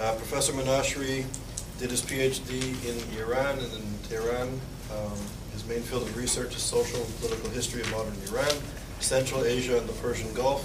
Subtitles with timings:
[0.00, 1.26] Uh, Professor Menashri
[1.78, 4.48] did his PhD in Iran and in Tehran.
[4.90, 5.18] Um,
[5.52, 8.50] his main field of research is social and political history of modern Iran,
[9.00, 10.64] Central Asia, and the Persian Gulf,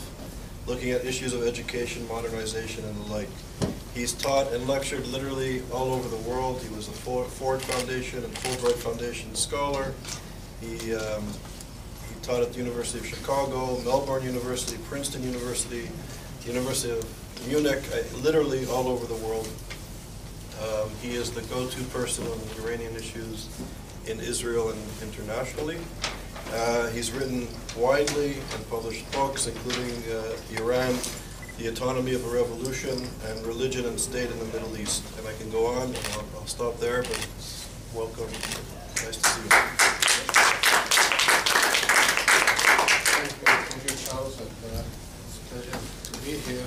[0.68, 3.28] looking at issues of education, modernization, and the like.
[3.94, 6.62] He's taught and lectured literally all over the world.
[6.62, 9.94] He was a Ford Foundation and Fulbright Foundation scholar.
[10.62, 11.26] He, um,
[12.08, 15.90] he taught at the University of Chicago, Melbourne University, Princeton University,
[16.46, 19.48] University of Munich, uh, literally all over the world.
[20.62, 23.50] Um, he is the go-to person on Iranian issues
[24.08, 25.78] in Israel and internationally.
[26.54, 30.96] Uh, he's written widely and published books, including uh, Iran,
[31.58, 35.04] the autonomy of a revolution, and religion and state in the Middle East.
[35.18, 37.28] And I can go on, I'll, I'll stop there, but
[37.94, 38.28] welcome.
[39.04, 39.50] Nice to see you.
[43.46, 44.84] Thank you, Charles, and uh,
[45.26, 46.66] it's a pleasure to be here.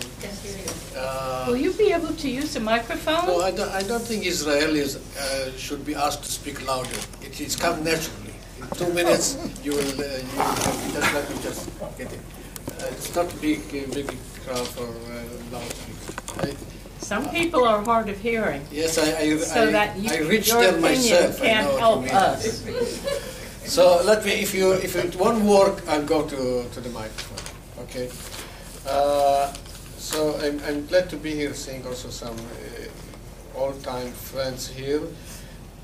[0.96, 3.26] Uh, Will you be able to use the microphone?
[3.26, 7.00] No, I don't, I don't think Israelis uh, should be asked to speak louder.
[7.22, 8.34] It is come naturally.
[8.60, 9.26] In two minutes,
[9.64, 11.62] you will, uh, you will just let me just
[11.98, 12.20] get it.
[12.70, 14.06] Uh, it's not a big, uh, big
[14.44, 15.22] crowd for uh,
[15.52, 16.56] loudspeakers.
[16.56, 16.56] I,
[16.98, 20.48] Some people are hard of hearing, yes, I, I, so I, that you, I reached
[20.48, 21.40] your opinion myself.
[21.40, 22.64] Can't help us.
[23.68, 27.84] So let me, if you, if it won't work, I'll go to, to the microphone,
[27.84, 28.08] okay?
[30.08, 35.02] So I'm, I'm glad to be here, seeing also some uh, old-time friends here,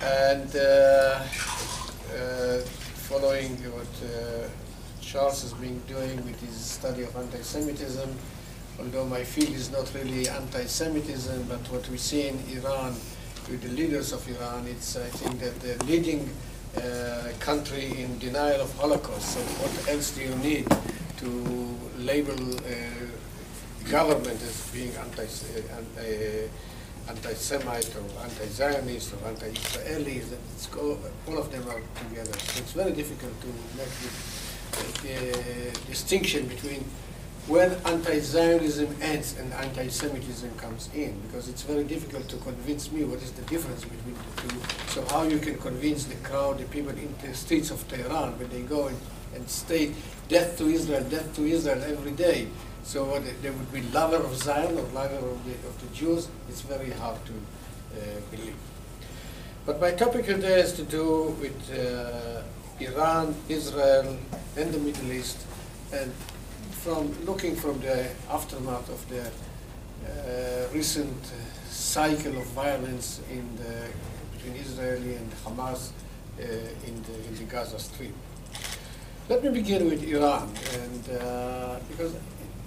[0.00, 1.20] and uh,
[2.16, 2.58] uh,
[3.04, 4.48] following what uh,
[5.02, 8.08] Charles has been doing with his study of anti-Semitism,
[8.80, 12.94] although my field is not really anti-Semitism, but what we see in Iran
[13.50, 16.30] with the leaders of Iran, it's, I think, that the leading
[16.78, 19.34] uh, country in denial of Holocaust.
[19.34, 20.66] So what else do you need
[21.18, 22.62] to label uh,
[23.90, 25.26] government as being anti,
[25.76, 26.48] anti,
[27.08, 30.22] anti-Semite or anti-Zionist or anti-Israeli?
[30.54, 32.38] It's all of them are together.
[32.38, 33.92] So it's very difficult to make
[35.02, 36.84] the, the distinction between
[37.46, 43.20] when anti-Zionism ends and anti-Semitism comes in, because it's very difficult to convince me what
[43.20, 44.60] is the difference between the two.
[44.88, 48.48] So how you can convince the crowd, the people in the streets of Tehran, when
[48.48, 48.96] they go and,
[49.34, 49.92] and state
[50.28, 52.48] death to Israel, death to Israel every day.
[52.84, 56.28] So what, they would be lover of Zion or lover of the, of the Jews.
[56.50, 58.54] It's very hard to uh, believe.
[59.64, 62.42] But my topic today has to do with uh,
[62.78, 64.18] Iran, Israel,
[64.58, 65.38] and the Middle East,
[65.94, 66.12] and
[66.82, 73.88] from looking from the aftermath of the uh, recent uh, cycle of violence in the,
[74.36, 75.92] between Israeli and Hamas
[76.38, 76.42] uh,
[76.86, 78.12] in, the, in the Gaza Strip.
[79.30, 82.14] Let me begin with Iran, and uh, because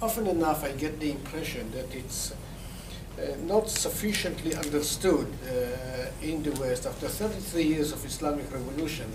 [0.00, 6.52] often enough I get the impression that it's uh, not sufficiently understood uh, in the
[6.60, 9.10] West after 33 years of Islamic revolution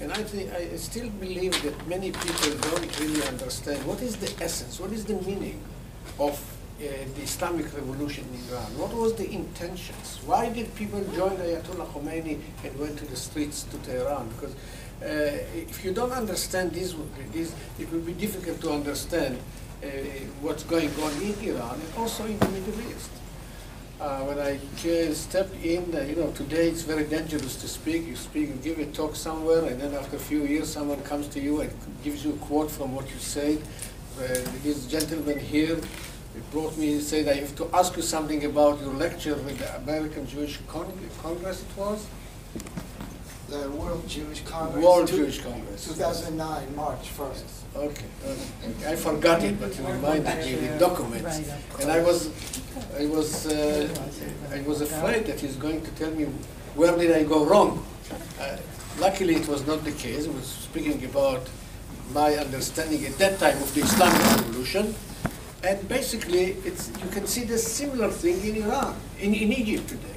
[0.00, 4.44] and I, think, I still believe that many people don't really understand what is the
[4.44, 5.60] essence, what is the meaning
[6.18, 6.38] of
[6.78, 6.82] uh,
[7.14, 8.76] the Islamic revolution in Iran.
[8.78, 10.18] What was the intentions?
[10.26, 14.28] Why did people join Ayatollah Khomeini and went to the streets to Tehran?
[14.28, 14.54] Because
[15.02, 16.94] uh, if you don't understand this,
[17.78, 19.38] it will be difficult to understand
[20.40, 23.10] what's going on in Iran and also in the Middle East.
[23.98, 24.58] Uh, when I
[25.14, 28.06] stepped in, uh, you know, today it's very dangerous to speak.
[28.06, 31.28] You speak, you give a talk somewhere, and then after a few years, someone comes
[31.28, 31.72] to you and
[32.04, 33.58] gives you a quote from what you said.
[34.18, 34.28] Uh,
[34.62, 35.78] this gentleman here
[36.50, 39.76] brought me and said, I have to ask you something about your lecture with the
[39.76, 40.92] American Jewish Con
[41.22, 42.06] Congress, it was?
[43.48, 44.84] The World Jewish Congress.
[44.84, 45.86] World Jewish Congress.
[45.86, 47.44] 2009, March 1st.
[47.76, 48.92] Okay, okay.
[48.92, 51.48] I forgot it, but you reminded me the documents.
[51.80, 52.30] And I was,
[52.98, 53.88] I was, uh,
[54.50, 56.24] I was afraid that he's going to tell me
[56.74, 57.86] where did I go wrong.
[58.40, 58.56] Uh,
[58.98, 60.24] luckily, it was not the case.
[60.24, 61.48] He was speaking about
[62.12, 64.92] my understanding at that time of the Islamic Revolution.
[65.62, 70.16] And basically, it's, you can see the similar thing in Iran, in, in Egypt today.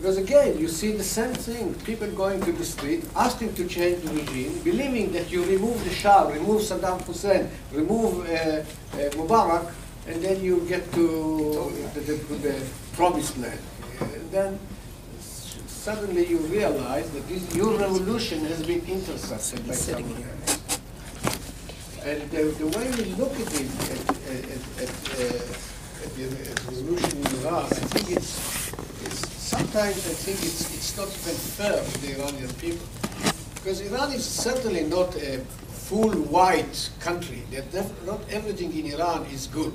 [0.00, 4.02] Because again, you see the same thing, people going to the street, asking to change
[4.02, 8.64] the regime, believing that you remove the Shah, remove Saddam Hussein, remove uh, uh,
[9.20, 9.70] Mubarak,
[10.08, 13.60] and then you get to the, the, the promised land.
[14.00, 14.58] And then
[15.20, 20.80] suddenly you realize that this, your revolution has been intercepted by someone else.
[22.04, 26.24] And the, the way we look at it, at, at, at, uh, at the
[26.72, 28.72] revolution in Iran, I think it's,
[29.04, 32.86] it's sometimes I think it's, it's not even fair to the Iranian people.
[33.56, 35.38] Because Iran is certainly not a
[35.88, 37.42] full white country.
[38.06, 39.74] Not everything in Iran is good.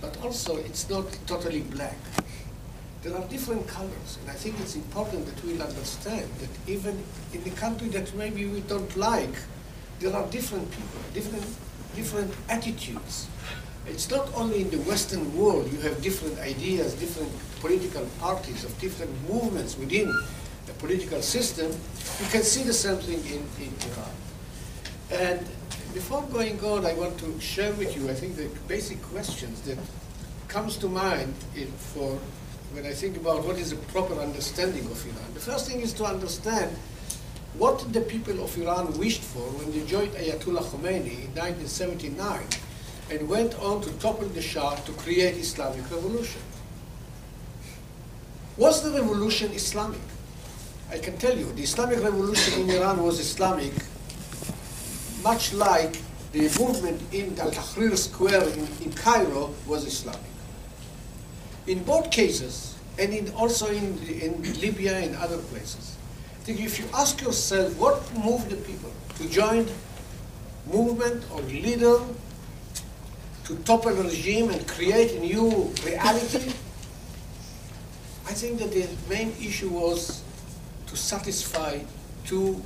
[0.00, 1.98] But also it's not totally black.
[3.04, 6.96] there are different colors, and I think it's important that we understand that even
[7.34, 9.36] in the country that maybe we don't like,
[10.00, 11.44] there are different people, different,
[11.94, 13.28] different attitudes.
[13.86, 17.30] It's not only in the Western world you have different ideas, different
[17.64, 20.08] political parties of different movements within
[20.66, 21.72] the political system.
[22.20, 24.14] You can see the same thing in, in Iran.
[25.10, 25.40] And
[25.94, 29.78] before going on, I want to share with you, I think, the basic questions that
[30.48, 32.18] comes to mind in, for
[32.74, 35.32] when I think about what is a proper understanding of Iran.
[35.32, 36.76] The first thing is to understand
[37.56, 42.44] what the people of Iran wished for when they joined Ayatollah Khomeini in 1979
[43.10, 46.42] and went on to topple the Shah to create Islamic revolution.
[48.56, 50.00] Was the revolution Islamic?
[50.88, 53.72] I can tell you, the Islamic revolution in Iran was Islamic,
[55.24, 55.98] much like
[56.30, 60.30] the movement in Al Tahrir Square in, in Cairo was Islamic.
[61.66, 65.96] In both cases, and in, also in, in Libya and other places,
[66.40, 69.66] I think if you ask yourself what moved the people to join
[70.70, 71.98] movement or leader
[73.46, 76.52] to topple a regime and create a new reality,
[78.26, 80.22] I think that the main issue was
[80.86, 81.80] to satisfy
[82.24, 82.62] two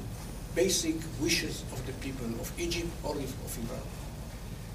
[0.54, 3.82] basic wishes of the people of Egypt or of Iran.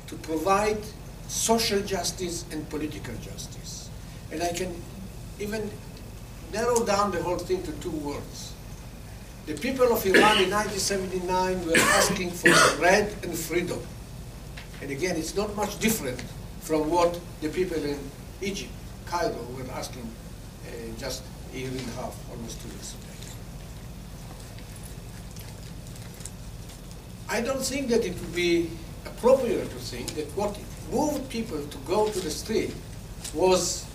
[0.08, 0.80] To provide
[1.28, 3.90] social justice and political justice.
[4.32, 4.76] And I can
[5.40, 5.70] even
[6.52, 8.54] narrow down the whole thing to two words.
[9.46, 13.80] The people of Iran in 1979 were asking for bread and freedom.
[14.82, 16.22] And again, it's not much different
[16.62, 18.00] from what the people in
[18.42, 18.72] Egypt,
[19.06, 20.10] Cairo, were asking
[20.96, 21.24] uh, just
[21.54, 22.96] a year and a half, almost two years.
[27.30, 28.70] I don't think that it would be
[29.06, 30.58] appropriate to think that what
[30.92, 32.74] moved people to go to the street
[33.34, 33.86] was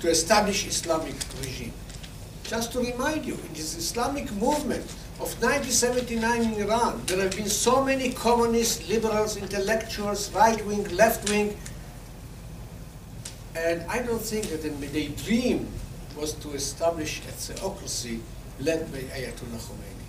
[0.00, 1.72] to establish Islamic regime.
[2.44, 4.84] Just to remind you, in this Islamic movement
[5.20, 11.30] of 1979 in Iran, there have been so many communists, liberals, intellectuals, right wing, left
[11.30, 11.56] wing,
[13.54, 15.68] and I don't think that their dream
[16.16, 18.20] was to establish a theocracy
[18.60, 20.02] led by Ayatollah Khomeini.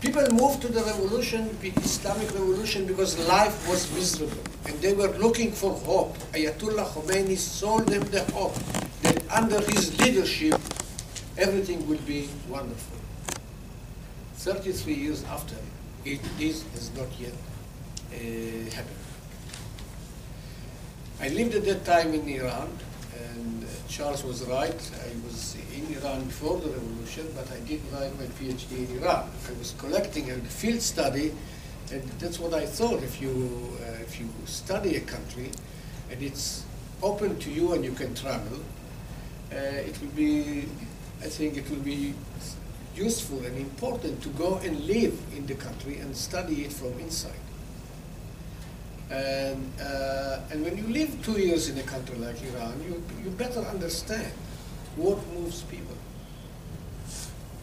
[0.00, 5.08] People moved to the revolution, the Islamic revolution, because life was miserable, and they were
[5.18, 6.16] looking for hope.
[6.32, 8.54] Ayatollah Khomeini sold them the hope
[9.02, 10.60] that under his leadership,
[11.38, 12.98] everything will be wonderful.
[14.36, 15.56] 33 years after,
[16.04, 17.32] it, this has not yet
[18.12, 18.96] uh, happened.
[21.20, 22.68] I lived at that time in Iran,
[23.14, 24.90] and Charles was right.
[25.06, 29.28] I was in Iran before the revolution, but I did write my PhD in Iran.
[29.48, 31.32] I was collecting a field study,
[31.92, 33.02] and that's what I thought.
[33.02, 35.50] If you uh, if you study a country,
[36.10, 36.64] and it's
[37.02, 38.58] open to you and you can travel,
[39.52, 40.66] uh, it will be,
[41.20, 42.14] I think, it will be
[42.96, 47.43] useful and important to go and live in the country and study it from inside.
[49.14, 53.30] And, uh, and when you live two years in a country like Iran, you, you
[53.30, 54.32] better understand
[54.96, 55.96] what moves people.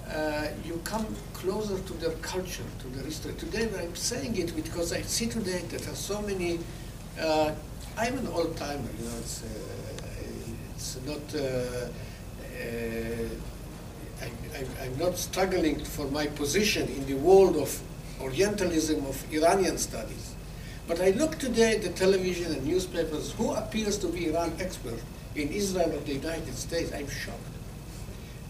[0.09, 3.33] Uh, you come closer to their culture, to their history.
[3.33, 6.59] Today I'm saying it because I see today that there are so many,
[7.19, 7.51] uh,
[7.97, 9.47] I'm an old timer, you know, it's, uh,
[10.75, 11.87] it's not, uh,
[12.61, 13.27] uh,
[14.79, 17.81] I, am not struggling for my position in the world of
[18.21, 20.35] Orientalism, of Iranian studies.
[20.91, 24.99] But I look today at the television and newspapers, who appears to be Iran expert
[25.37, 26.91] in Israel or the United States?
[26.91, 27.55] I'm shocked.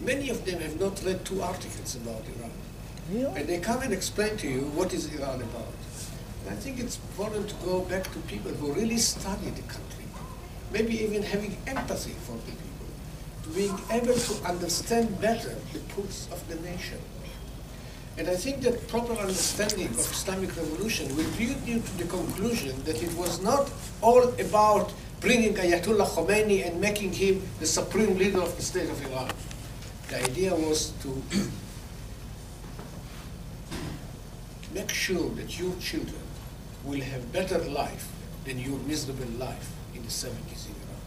[0.00, 2.50] Many of them have not read two articles about Iran.
[3.12, 3.40] Really?
[3.40, 5.72] And they come and explain to you what is Iran about.
[6.42, 10.06] And I think it's important to go back to people who really study the country,
[10.72, 12.88] maybe even having empathy for the people,
[13.44, 16.98] to being able to understand better the pulse of the nation.
[18.18, 22.82] And I think that proper understanding of Islamic revolution will lead you to the conclusion
[22.84, 23.70] that it was not
[24.02, 29.06] all about bringing Ayatollah Khomeini and making him the supreme leader of the state of
[29.06, 29.30] Iran.
[30.08, 31.22] The idea was to
[34.74, 36.20] make sure that your children
[36.84, 38.08] will have better life
[38.44, 41.00] than your miserable life in the 70s in Iran.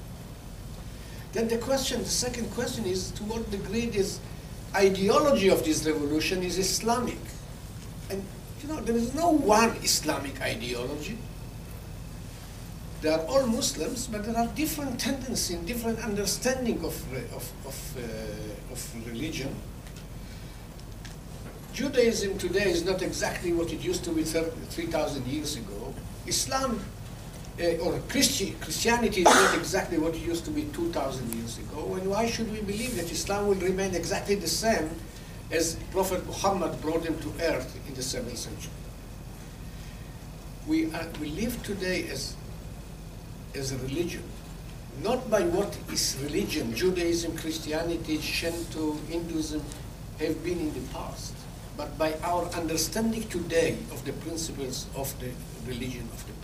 [1.34, 4.20] Then the question, the second question is to what degree this
[4.76, 7.18] ideology of this revolution is Islamic.
[8.10, 8.24] And
[8.62, 11.18] you know, there is no one Islamic ideology.
[13.02, 16.96] They are all Muslims, but there are different tendencies, and different understanding of,
[17.34, 19.54] of, of, uh, of religion.
[21.74, 25.94] Judaism today is not exactly what it used to be 3,000 years ago.
[26.26, 26.80] Islam
[27.60, 31.94] uh, or Christi- Christianity is not exactly what it used to be 2,000 years ago,
[31.96, 34.90] and why should we believe that Islam will remain exactly the same
[35.52, 38.72] as Prophet Muhammad brought him to earth in the 7th century?
[40.68, 42.36] We, are, we live today as,
[43.54, 44.24] as a religion,
[45.04, 49.62] not by what is religion, Judaism, Christianity, Shinto, Hinduism
[50.20, 51.34] have been in the past,
[51.78, 55.30] but by our understanding today of the principles of the
[55.68, 56.35] religion of the.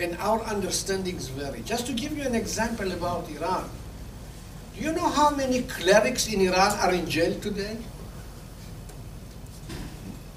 [0.00, 1.60] And our understandings vary.
[1.60, 3.68] Just to give you an example about Iran,
[4.74, 7.76] do you know how many clerics in Iran are in jail today?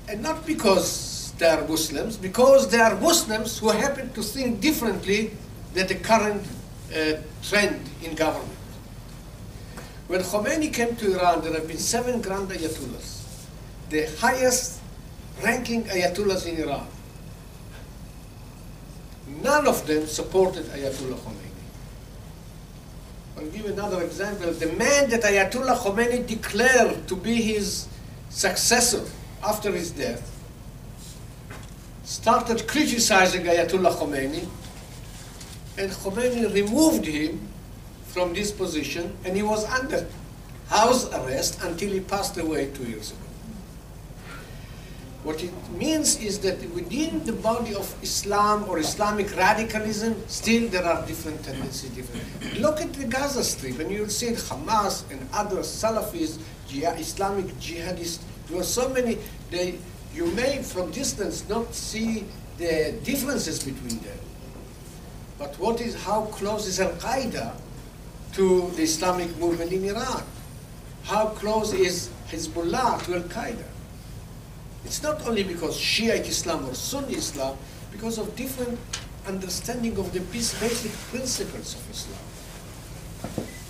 [0.10, 5.32] And not because they are Muslims, because they are Muslims who happen to think differently
[5.74, 6.46] than the current
[6.93, 8.51] uh, trend in government.
[10.08, 13.48] When Khomeini came to Iran, there have been seven grand ayatollahs,
[13.89, 14.82] the highest
[15.41, 16.86] ranking ayatollahs in Iran.
[19.41, 21.53] None of them supported Ayatollah Khomeini.
[23.37, 24.51] I'll give another example.
[24.51, 27.87] The man that Ayatollah Khomeini declared to be his
[28.29, 29.03] successor
[29.43, 30.29] after his death
[32.03, 34.47] started criticizing Ayatollah Khomeini,
[35.77, 37.47] and Khomeini removed him
[38.07, 40.05] from this position, and he was under
[40.67, 43.23] house arrest until he passed away two years ago.
[45.24, 50.84] What it means is that within the body of Islam or Islamic radicalism, still there
[50.84, 51.92] are different tendencies.
[51.92, 52.60] Different.
[52.60, 58.20] Look at the Gaza Strip, and you'll see Hamas and other Salafis, jihad, Islamic jihadists.
[58.50, 59.18] There are so many.
[59.50, 59.80] They,
[60.13, 62.25] you may, from distance, not see
[62.58, 64.20] the differences between them.
[65.39, 67.56] But what is how close is Al Qaeda
[68.34, 70.24] to the Islamic movement in Iran?
[71.06, 73.73] How close is Hezbollah to Al Qaeda?
[74.85, 77.57] It's not only because Shiite Islam or Sunni Islam,
[77.91, 78.79] because of different
[79.27, 82.19] understanding of the basic principles of Islam.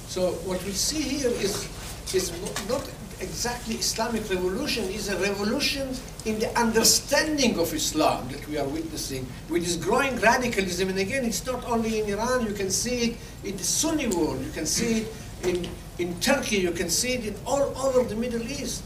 [0.08, 1.70] So what we see here is,
[2.14, 2.32] is
[2.70, 2.90] not
[3.20, 9.26] exactly Islamic revolution, is a revolution in the understanding of Islam that we are witnessing
[9.50, 10.90] with this growing radicalism.
[10.90, 14.44] And again, it's not only in Iran, you can see it in the Sunni world,
[14.44, 15.08] you can see it
[15.44, 15.68] in,
[16.00, 18.84] in Turkey, you can see it in all over the Middle East.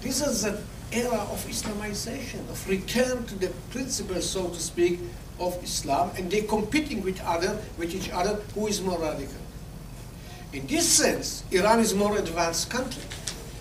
[0.00, 0.58] This is an
[0.92, 5.00] era of Islamization, of return to the principles, so to speak,
[5.38, 9.40] of Islam, and they're competing with other, with each other, who is more radical.
[10.52, 13.02] In this sense, Iran is more advanced country.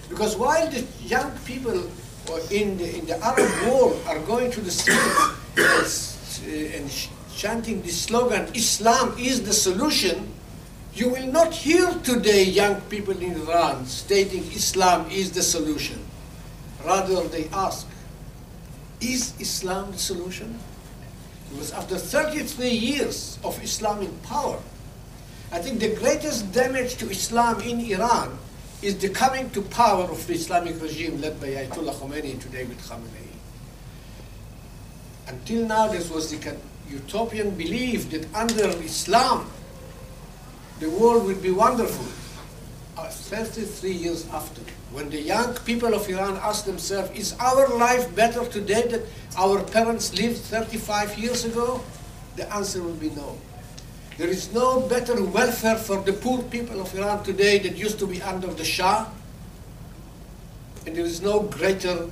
[0.09, 4.61] Because while the young people uh, in the, in the Arab world are going to
[4.61, 10.33] the streets and chanting the slogan, Islam is the solution,
[10.95, 16.03] you will not hear today young people in Iran stating Islam is the solution.
[16.85, 17.87] Rather, they ask,
[19.01, 20.59] is Islam the solution?
[21.49, 24.59] Because after 33 years of Islam in power,
[25.51, 28.37] I think the greatest damage to Islam in Iran
[28.81, 32.79] is the coming to power of the Islamic regime led by Ayatollah Khomeini today with
[32.87, 33.27] Khamenei.
[35.27, 36.55] Until now, this was the
[36.89, 39.49] utopian belief that under Islam,
[40.79, 42.05] the world will be wonderful.
[42.97, 48.13] Uh, 33 years after, when the young people of Iran ask themselves, is our life
[48.15, 49.03] better today than
[49.37, 51.81] our parents lived 35 years ago?
[52.35, 53.37] The answer will be no.
[54.17, 58.07] There is no better welfare for the poor people of Iran today that used to
[58.07, 59.07] be under the Shah.
[60.85, 62.09] And there is no greater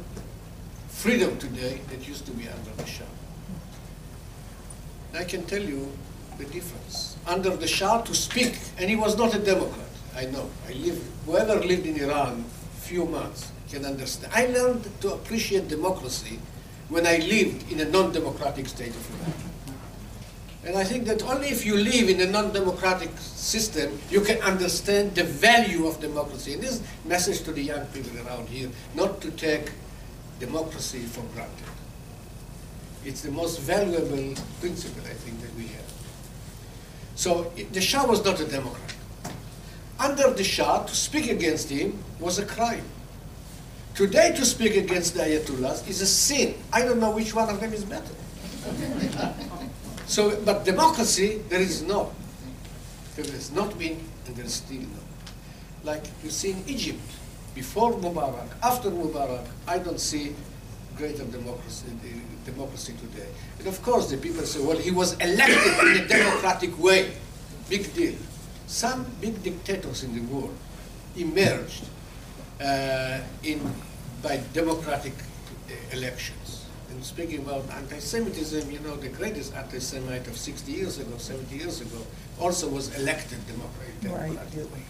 [0.88, 3.04] freedom today that used to be under the Shah.
[5.16, 5.92] I can tell you
[6.38, 7.18] the difference.
[7.26, 10.48] Under the Shah to speak, and he was not a Democrat, I know.
[10.70, 12.46] I live, whoever lived in Iran
[12.88, 14.32] few months can understand.
[14.34, 16.40] I learned to appreciate democracy
[16.90, 19.34] when I lived in a non-democratic state of Iran.
[20.66, 25.16] And I think that only if you live in a non-democratic system, you can understand
[25.16, 26.54] the value of democracy.
[26.54, 29.72] And this message to the young people around here, not to take
[30.40, 31.72] democracy for granted.
[33.06, 35.94] It's the most valuable principle, I think, that we have.
[37.16, 38.97] So the Shah was not a Democrat.
[40.00, 42.84] Under the Shah, to speak against him was a crime.
[43.96, 46.54] Today, to speak against the Ayatollahs is a sin.
[46.72, 48.14] I don't know which one of them is better.
[50.06, 52.12] So, but democracy, there is no.
[53.16, 55.04] There has not been, and there is still no.
[55.84, 57.02] Like you see in Egypt,
[57.56, 60.36] before Mubarak, after Mubarak, I don't see
[60.96, 61.88] greater democracy,
[62.46, 63.28] democracy today.
[63.58, 67.12] And of course, the people say, well, he was elected in a democratic way.
[67.68, 68.16] Big deal.
[68.68, 70.56] Some big dictators in the world
[71.16, 71.86] emerged
[72.62, 73.62] uh, in,
[74.22, 76.66] by democratic uh, elections.
[76.90, 81.82] And speaking about anti-Semitism, you know, the greatest anti-Semite of 60 years ago, 70 years
[81.82, 82.02] ago,
[82.40, 84.02] also was elected democratic.
[84.02, 84.84] democratic way.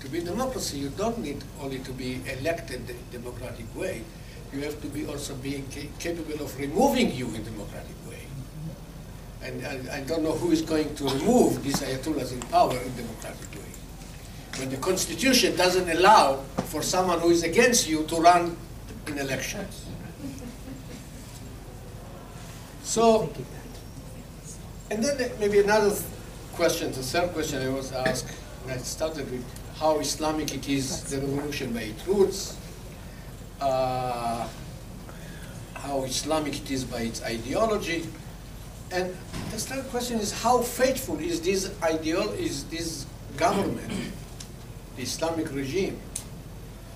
[0.00, 4.02] To be democracy, you don't need only to be elected the democratic way.
[4.52, 8.09] You have to be also being ca- capable of removing you in democratic way.
[9.42, 13.50] And I, don't know who is going to remove these ayatollahs in power in democratic
[13.54, 13.70] way.
[14.58, 18.56] When the constitution doesn't allow for someone who is against you to run
[19.06, 19.86] in elections.
[22.82, 23.32] So,
[24.90, 25.94] and then maybe another
[26.54, 28.28] question, the third question I was asked,
[28.64, 29.44] when I started with
[29.78, 32.58] how Islamic it is, the revolution by its roots,
[33.60, 34.46] uh,
[35.74, 38.06] how Islamic it is by its ideology,
[38.92, 39.10] and
[39.50, 43.06] the third question is how faithful is this ideal, is this
[43.36, 43.90] government,
[44.96, 45.98] the Islamic regime,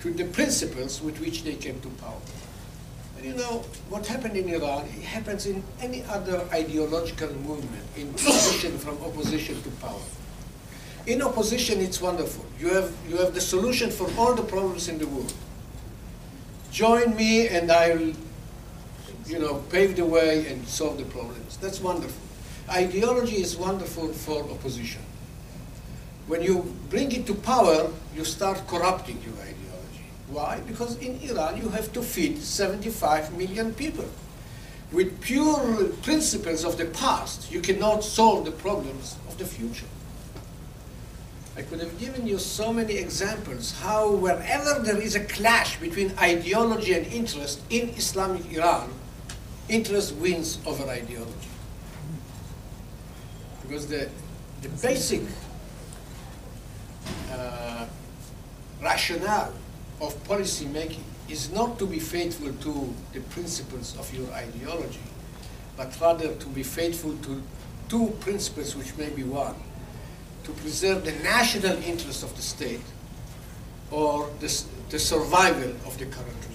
[0.01, 2.21] to the principles with which they came to power.
[3.17, 8.13] And you know, what happened in Iran, it happens in any other ideological movement, in
[8.15, 10.03] transition from opposition to power.
[11.07, 12.45] In opposition, it's wonderful.
[12.59, 15.33] You have, you have the solution for all the problems in the world.
[16.73, 18.13] Join me and I'll,
[19.27, 21.57] you know, pave the way and solve the problems.
[21.57, 22.21] That's wonderful.
[22.71, 25.03] Ideology is wonderful for opposition.
[26.27, 30.07] When you bring it to power, you start corrupting your ideology.
[30.29, 30.61] Why?
[30.67, 34.07] Because in Iran you have to feed 75 million people.
[34.93, 39.87] With pure principles of the past, you cannot solve the problems of the future.
[41.57, 46.13] I could have given you so many examples how wherever there is a clash between
[46.19, 48.91] ideology and interest in Islamic Iran,
[49.69, 51.49] interest wins over ideology.
[53.63, 54.09] Because the,
[54.63, 55.23] the basic
[57.33, 57.87] uh,
[58.83, 59.53] rationale
[60.01, 65.01] of policy making is not to be faithful to the principles of your ideology,
[65.77, 67.43] but rather to be faithful to
[67.89, 69.55] two principles which may be one
[70.45, 72.81] to preserve the national interest of the state
[73.91, 76.54] or the, the survival of the current regime.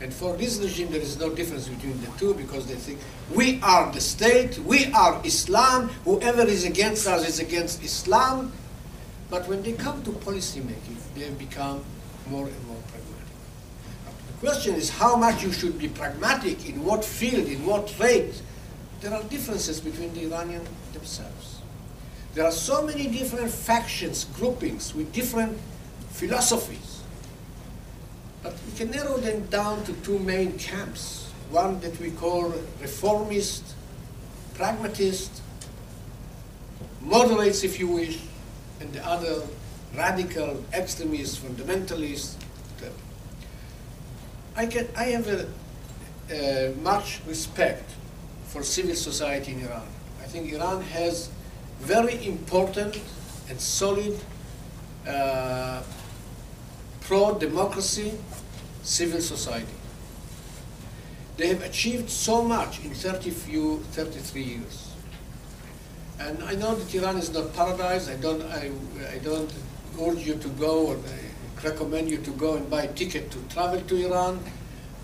[0.00, 2.98] And for this regime, there is no difference between the two because they think
[3.34, 8.50] we are the state, we are Islam, whoever is against us is against Islam.
[9.28, 11.84] But when they come to policy making, they become
[12.28, 13.10] more and more pragmatic.
[14.26, 18.40] The question is how much you should be pragmatic, in what field, in what rate.
[19.02, 21.60] There are differences between the Iranians themselves.
[22.34, 25.58] There are so many different factions, groupings with different
[26.10, 26.89] philosophies.
[28.42, 31.30] But we can narrow them down to two main camps.
[31.50, 33.74] One that we call reformist,
[34.54, 35.42] pragmatist,
[37.00, 38.18] moderates if you wish,
[38.80, 39.42] and the other
[39.96, 42.36] radical, extremist, fundamentalist.
[44.56, 45.46] I, can, I have
[46.30, 47.90] a, much respect
[48.46, 49.86] for civil society in Iran.
[50.22, 51.30] I think Iran has
[51.80, 53.00] very important
[53.48, 54.18] and solid
[55.06, 55.82] uh,
[57.10, 58.12] pro-democracy
[58.84, 59.78] civil society.
[61.38, 64.92] They have achieved so much in 30 few, 33 years.
[66.20, 68.08] And I know that Iran is not paradise.
[68.08, 68.70] I don't, I,
[69.12, 69.52] I don't
[70.00, 73.38] urge you to go or I recommend you to go and buy a ticket to
[73.48, 74.38] travel to Iran.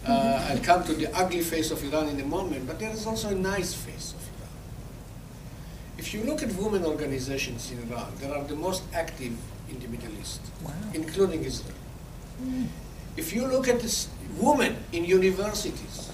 [0.07, 3.05] Uh, I'll come to the ugly face of Iran in a moment, but there is
[3.05, 4.55] also a nice face of Iran.
[5.99, 9.33] If you look at women organizations in Iran, they are the most active
[9.69, 10.42] in the Middle East,
[10.95, 11.75] including Israel.
[13.16, 16.11] If you look at this women in universities,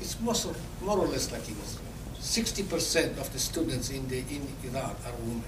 [0.00, 1.86] it's more, so- more or less like in Israel.
[2.20, 5.42] 60% of the students in, the, in Iran are women.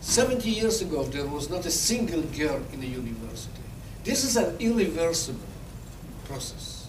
[0.00, 3.62] 70 years ago, there was not a single girl in a university.
[4.04, 5.38] This is an irreversible
[6.24, 6.86] process.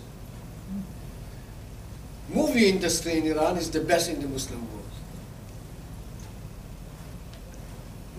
[2.29, 4.72] Movie industry in Iran is the best in the Muslim world.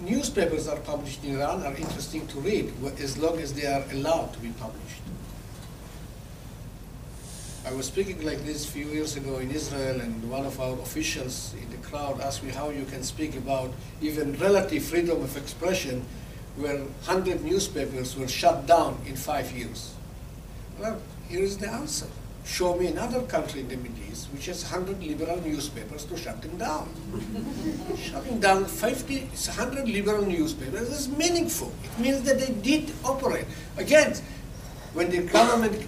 [0.02, 4.32] Newspapers are published in Iran are interesting to read as long as they are allowed
[4.32, 5.00] to be published.
[7.66, 10.78] I was speaking like this a few years ago in Israel, and one of our
[10.80, 15.36] officials in the crowd asked me how you can speak about even relative freedom of
[15.36, 16.04] expression
[16.56, 19.94] where 100 newspapers were shut down in five years.
[20.78, 22.06] Well, here is the answer.
[22.44, 26.42] Show me another country in the Middle East which has 100 liberal newspapers to shut
[26.42, 26.88] them down.
[27.96, 31.72] Shutting down 50, 100 liberal newspapers is meaningful.
[31.82, 33.46] It means that they did operate.
[33.78, 34.14] Again,
[34.92, 35.86] when the government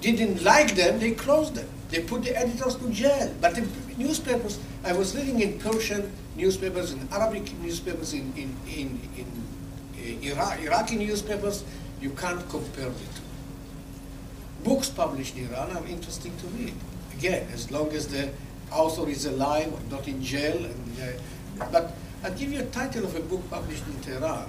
[0.00, 1.68] didn't like them, they closed them.
[1.90, 3.34] They put the editors to jail.
[3.40, 3.66] But the
[3.96, 9.26] newspapers, I was reading in Persian newspapers, in Arabic newspapers, in, in, in, in
[9.98, 11.64] uh, Iraq, Iraqi newspapers,
[12.00, 13.25] you can't compare the two.
[14.66, 16.74] Books published in Iran are interesting to read.
[17.16, 18.30] Again, as long as the
[18.72, 20.56] author is alive, not in jail.
[20.56, 24.48] And, uh, but I'll give you a title of a book published in Tehran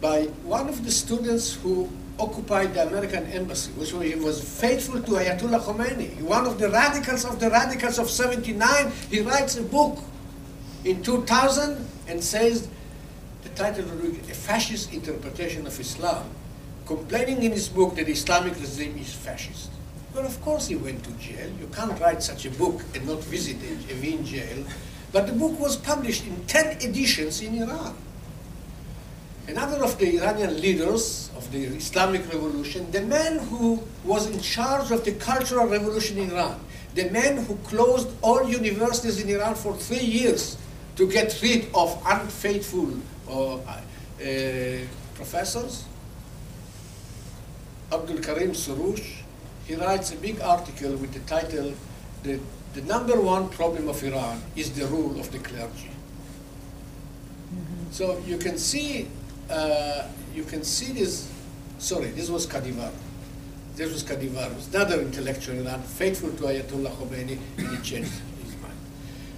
[0.00, 5.10] by one of the students who occupied the American embassy, which he was faithful to
[5.12, 6.22] Ayatollah Khomeini.
[6.22, 9.98] One of the radicals of the radicals of 79, he writes a book
[10.84, 12.68] in 2000 and says,
[13.42, 16.30] the title of it, A Fascist Interpretation of Islam,
[16.90, 19.70] complaining in his book that the Islamic regime is fascist.
[20.12, 21.48] Well, of course he went to jail.
[21.60, 24.66] You can't write such a book and not visit a Evin jail.
[25.12, 27.94] But the book was published in 10 editions in Iran.
[29.46, 34.90] Another of the Iranian leaders of the Islamic revolution, the man who was in charge
[34.90, 36.58] of the cultural revolution in Iran,
[36.96, 40.58] the man who closed all universities in Iran for three years
[40.96, 42.90] to get rid of unfaithful
[43.28, 44.82] uh, uh,
[45.14, 45.84] professors,
[47.92, 49.22] Abdul Karim Soroush,
[49.66, 51.74] he writes a big article with the title,
[52.22, 52.38] the,
[52.74, 55.90] the number one problem of Iran is the rule of the clergy.
[57.90, 59.08] So you can see,
[59.50, 61.30] uh, you can see this,
[61.78, 62.92] sorry, this was Kadivar.
[63.74, 68.12] This was Kadivar, was another intellectual in Iran, faithful to Ayatollah Khomeini, and he changed
[68.44, 68.74] his mind.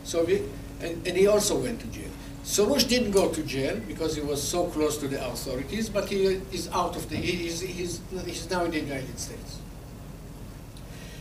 [0.04, 0.42] So we,
[0.80, 2.10] and, and he also went to jail.
[2.44, 6.40] Soroush didn't go to jail because he was so close to the authorities, but he
[6.52, 8.00] is out of the, he is, he's,
[8.50, 9.58] now in the United States.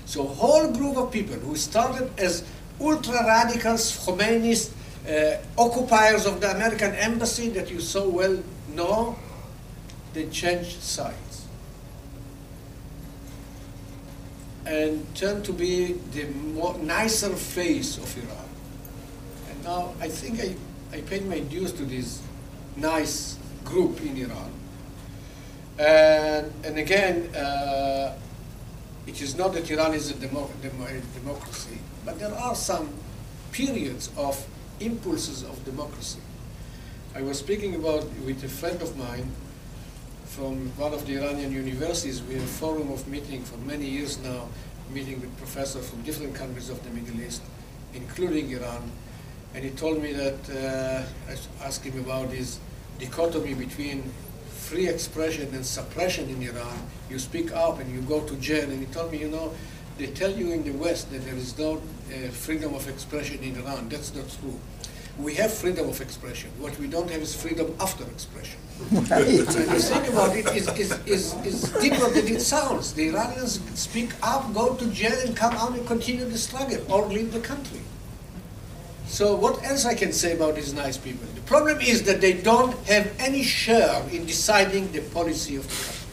[0.05, 2.43] So a whole group of people who started as
[2.79, 4.71] ultra-radicals, Khomeinists,
[5.07, 8.41] uh, occupiers of the American embassy that you so well
[8.73, 9.15] know,
[10.13, 11.45] they changed sides
[14.65, 18.49] and turned to be the more nicer face of Iran.
[19.49, 20.55] And now I think I,
[20.93, 22.21] I paid my dues to this
[22.75, 24.51] nice group in Iran.
[25.79, 28.13] And, and again, uh,
[29.07, 32.89] it is not that Iran is a demo demo democracy, but there are some
[33.51, 34.45] periods of
[34.79, 36.19] impulses of democracy.
[37.15, 39.31] I was speaking about with a friend of mine
[40.25, 42.21] from one of the Iranian universities.
[42.21, 44.47] We have a forum of meeting for many years now,
[44.93, 47.41] meeting with professors from different countries of the Middle East,
[47.93, 48.91] including Iran.
[49.53, 52.59] And he told me that, uh, I asked him about this
[52.99, 54.03] dichotomy between
[54.49, 56.79] free expression and suppression in Iran.
[57.09, 58.69] You speak up and you go to jail.
[58.69, 59.53] And he told me, you know,
[59.97, 63.57] they tell you in the West that there is no uh, freedom of expression in
[63.57, 63.89] Iran.
[63.89, 64.57] That's not true.
[65.19, 66.49] We have freedom of expression.
[66.57, 68.57] What we don't have is freedom after expression.
[69.05, 72.93] so you think about it, is, is, is, is deeper than it sounds.
[72.93, 77.05] The Iranians speak up, go to jail, and come out and continue the struggle, or
[77.07, 77.80] leave the country.
[79.11, 81.27] So what else I can say about these nice people?
[81.35, 85.75] The problem is that they don't have any share in deciding the policy of the
[85.75, 86.07] country.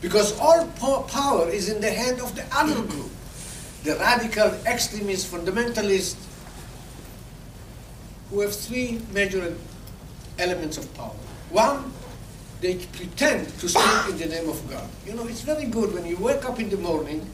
[0.00, 3.10] Because all po power is in the hand of the other group,
[3.84, 6.16] the radical, extremist, fundamentalist,
[8.30, 9.54] who have three major
[10.38, 11.12] elements of power.
[11.50, 11.92] One,
[12.62, 14.88] they pretend to speak in the name of God.
[15.04, 17.28] You know, it's very good when you wake up in the morning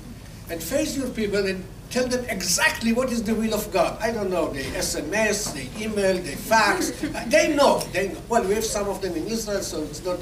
[0.53, 3.97] and face your people and tell them exactly what is the will of God.
[4.03, 6.93] I don't know, they SMS, they email, they fax.
[7.15, 8.21] Uh, they know, they know.
[8.29, 10.19] Well, we have some of them in Israel, so it's not,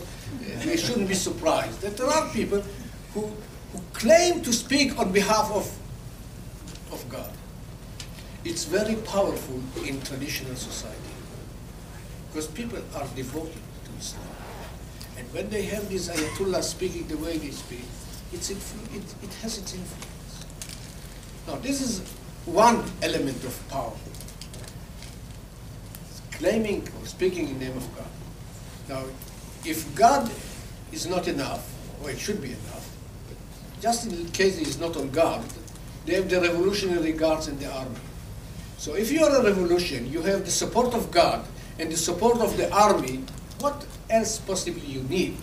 [0.64, 2.62] we shouldn't be surprised that there are people
[3.12, 3.22] who,
[3.72, 5.66] who claim to speak on behalf of,
[6.92, 7.32] of God.
[8.44, 11.14] It's very powerful in traditional society
[12.28, 14.26] because people are devoted to Islam.
[15.18, 17.84] And when they have these ayatollah speaking the way they speak,
[18.32, 18.58] it's it,
[19.22, 20.09] it has its influence.
[21.50, 22.00] Now, this is
[22.46, 23.92] one element of power.
[26.30, 28.06] Claiming or speaking in the name of God.
[28.88, 29.04] Now,
[29.64, 30.30] if God
[30.92, 31.68] is not enough,
[32.02, 32.96] or it should be enough,
[33.80, 35.44] just in case he is not on guard,
[36.06, 37.98] they have the revolutionary guards in the army.
[38.78, 41.44] So if you are a revolution, you have the support of God
[41.80, 43.24] and the support of the army,
[43.58, 45.36] what else possibly you need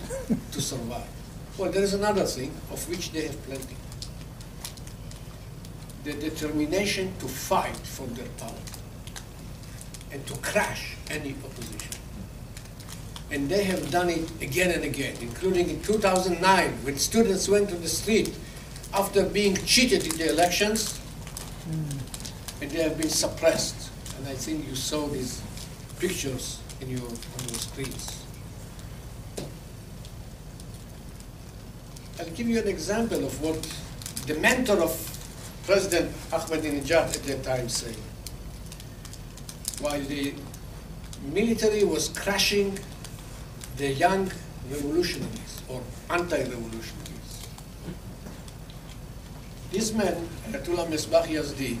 [0.52, 1.06] to survive?
[1.58, 3.76] Well, there is another thing of which they have plenty.
[6.04, 8.54] The determination to fight for their power
[10.10, 11.94] and to crush any opposition.
[13.30, 17.76] And they have done it again and again, including in 2009 when students went to
[17.76, 18.34] the street
[18.94, 22.62] after being cheated in the elections hmm.
[22.62, 23.90] and they have been suppressed.
[24.16, 25.42] And I think you saw these
[25.98, 28.24] pictures in your, on your screens.
[32.18, 33.62] I'll give you an example of what
[34.26, 35.17] the mentor of
[35.68, 37.94] President Ahmadinejad at that time said.
[39.82, 40.32] While the
[41.30, 42.78] military was crushing
[43.76, 44.32] the young
[44.70, 47.44] revolutionaries or anti-revolutionaries,
[49.70, 50.16] This man,
[50.48, 51.76] Ayatollah Mesbah Yazdi,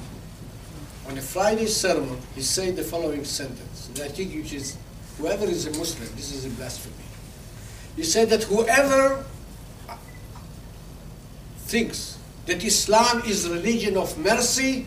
[1.08, 4.76] on a Friday sermon, he said the following sentence, that I think which is,
[5.16, 7.08] whoever is a Muslim, this is a blasphemy.
[7.96, 9.24] He said that whoever
[11.60, 12.17] thinks
[12.48, 14.86] that Islam is religion of mercy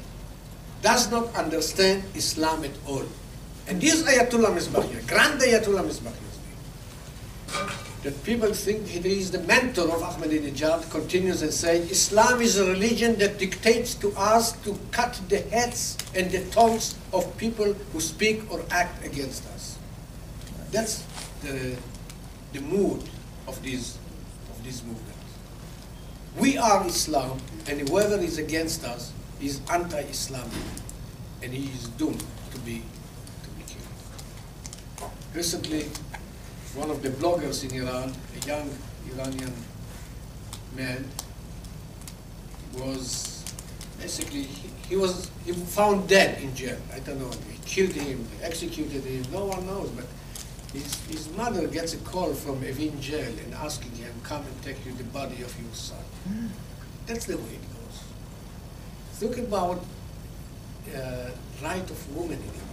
[0.81, 3.05] does not understand Islam at all.
[3.67, 6.11] And this Ayatollah Mesbah, Grand Ayatollah Mesbah
[8.01, 12.65] that people think he is the mentor of Ahmadinejad, continues and says, Islam is a
[12.65, 18.01] religion that dictates to us to cut the heads and the tongues of people who
[18.01, 19.77] speak or act against us.
[20.71, 21.05] That's
[21.43, 21.77] the,
[22.53, 23.03] the mood
[23.47, 23.99] of this,
[24.49, 25.10] of this movement.
[26.37, 30.63] We are Islam, and whoever is against us is anti-Islamic,
[31.43, 32.83] and he is doomed to be,
[33.43, 35.11] to be killed.
[35.33, 35.89] Recently,
[36.75, 38.69] one of the bloggers in Iran, a young
[39.13, 39.53] Iranian
[40.75, 41.05] man,
[42.77, 43.43] was
[43.99, 46.77] basically he, he was he found dead in jail.
[46.93, 47.29] I don't know.
[47.29, 49.25] They killed him, they executed him.
[49.33, 49.89] No one knows.
[49.89, 50.05] But
[50.73, 54.85] his his mother gets a call from Evin jail and asking him, "Come and take
[54.85, 56.03] you the body of your son."
[57.07, 57.97] That's the way it goes.
[59.19, 59.83] Think about
[60.95, 61.31] uh,
[61.63, 62.71] right of woman in Iran.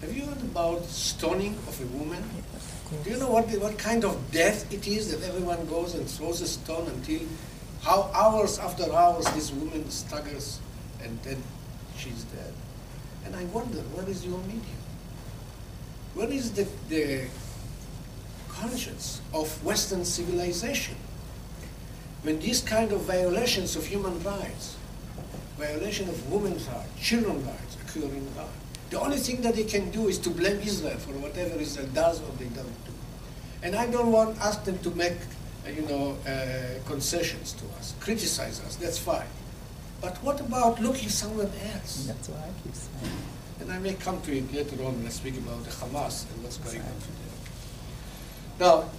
[0.00, 2.22] Have you heard about stoning of a woman?
[3.02, 6.40] Do you know what, what kind of death it is that everyone goes and throws
[6.40, 7.20] a stone until
[7.82, 10.60] how hours after hours this woman staggers
[11.02, 11.42] and then
[11.98, 12.52] she's dead?
[13.24, 14.75] And I wonder, where is your media?
[16.16, 17.26] Where is the, the
[18.48, 20.96] conscience of Western civilization
[22.22, 24.76] when these kind of violations of human rights,
[25.58, 28.48] violation of women's rights, children's rights occur in Iran?
[28.88, 32.22] The only thing that they can do is to blame Israel for whatever Israel does
[32.22, 32.92] or they don't do.
[33.62, 35.18] And I don't want ask them to make,
[35.66, 38.76] uh, you know, uh, concessions to us, criticize us.
[38.76, 39.28] That's fine.
[40.00, 42.06] But what about looking somewhere else?
[42.06, 43.35] That's what I keep saying.
[43.60, 46.42] And I may come to it later on when I speak about the Hamas and
[46.42, 47.26] what's going on today.
[48.60, 48.90] Now,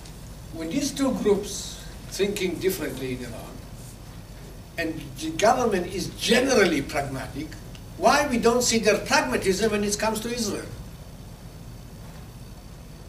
[0.53, 3.57] when these two groups thinking differently in Iran,
[4.77, 7.47] and the government is generally pragmatic,
[7.97, 10.65] why we don't see their pragmatism when it comes to Israel?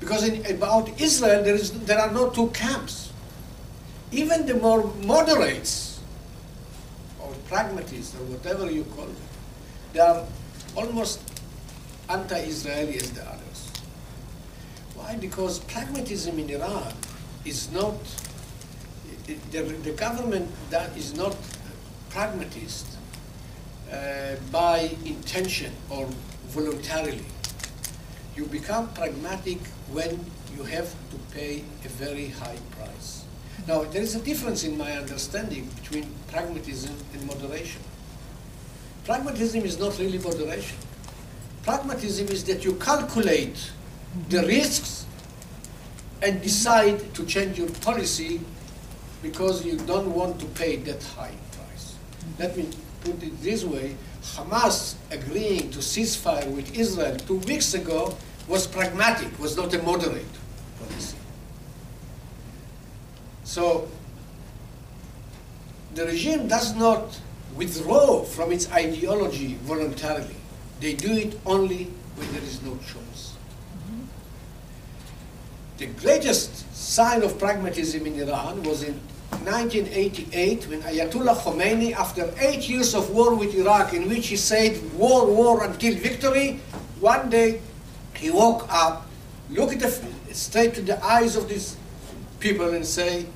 [0.01, 3.13] Because in, about Israel, there, is, there are no two camps.
[4.13, 6.01] Even the more moderates,
[7.21, 9.17] or pragmatists, or whatever you call them,
[9.93, 10.25] they are
[10.75, 11.28] almost
[12.09, 13.71] anti-Israeli as the others.
[14.95, 15.17] Why?
[15.17, 16.93] Because pragmatism in Iran
[17.45, 17.95] is not,
[19.27, 21.37] the, the government that is not
[22.11, 22.87] pragmatist
[23.93, 26.07] uh, by intention or
[26.49, 27.25] voluntarily.
[28.37, 29.59] You become pragmatic
[29.93, 30.25] when
[30.57, 33.25] you have to pay a very high price.
[33.67, 37.83] Now, there is a difference in my understanding between pragmatism and moderation.
[39.05, 40.79] Pragmatism is not really moderation.
[41.69, 43.73] Pragmatism is that you calculate
[44.31, 45.05] the risks
[46.23, 48.41] and decide to change your policy
[49.23, 51.95] because you don't want to pay that high price.
[52.39, 52.71] Let me
[53.05, 58.17] put it this way, Hamas agreeing to ceasefire with Israel two weeks ago
[58.49, 60.25] was pragmatic, was not a moderate
[60.81, 61.19] policy.
[63.45, 63.89] So
[65.95, 67.21] the regime does not
[67.57, 70.38] withdraw from its ideology voluntarily.
[70.81, 71.85] They do it only
[72.17, 73.35] when there is no choice.
[75.79, 78.95] The greatest sign of pragmatism in Iran was in
[79.31, 84.81] 1988 when Ayatollah Khomeini, after eight years of war with Iraq, in which he said
[84.95, 86.61] war, war until victory,
[87.01, 87.61] one day
[88.15, 89.07] he woke up,
[89.51, 89.83] looked
[90.33, 91.77] straight to the eyes of these
[92.41, 93.27] people and say,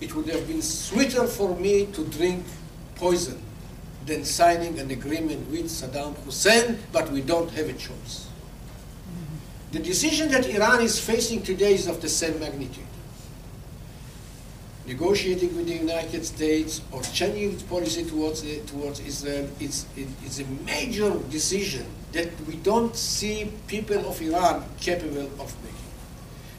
[0.00, 2.44] it would have been sweeter for me to drink
[2.94, 3.42] poison
[4.08, 8.28] than signing an agreement with Saddam Hussein, but we don't have a choice.
[9.70, 12.84] The decision that Iran is facing today is of the same magnitude.
[14.86, 20.08] Negotiating with the United States or changing its policy towards, the, towards Israel, it's, it,
[20.24, 25.78] it's a major decision that we don't see people of Iran capable of making.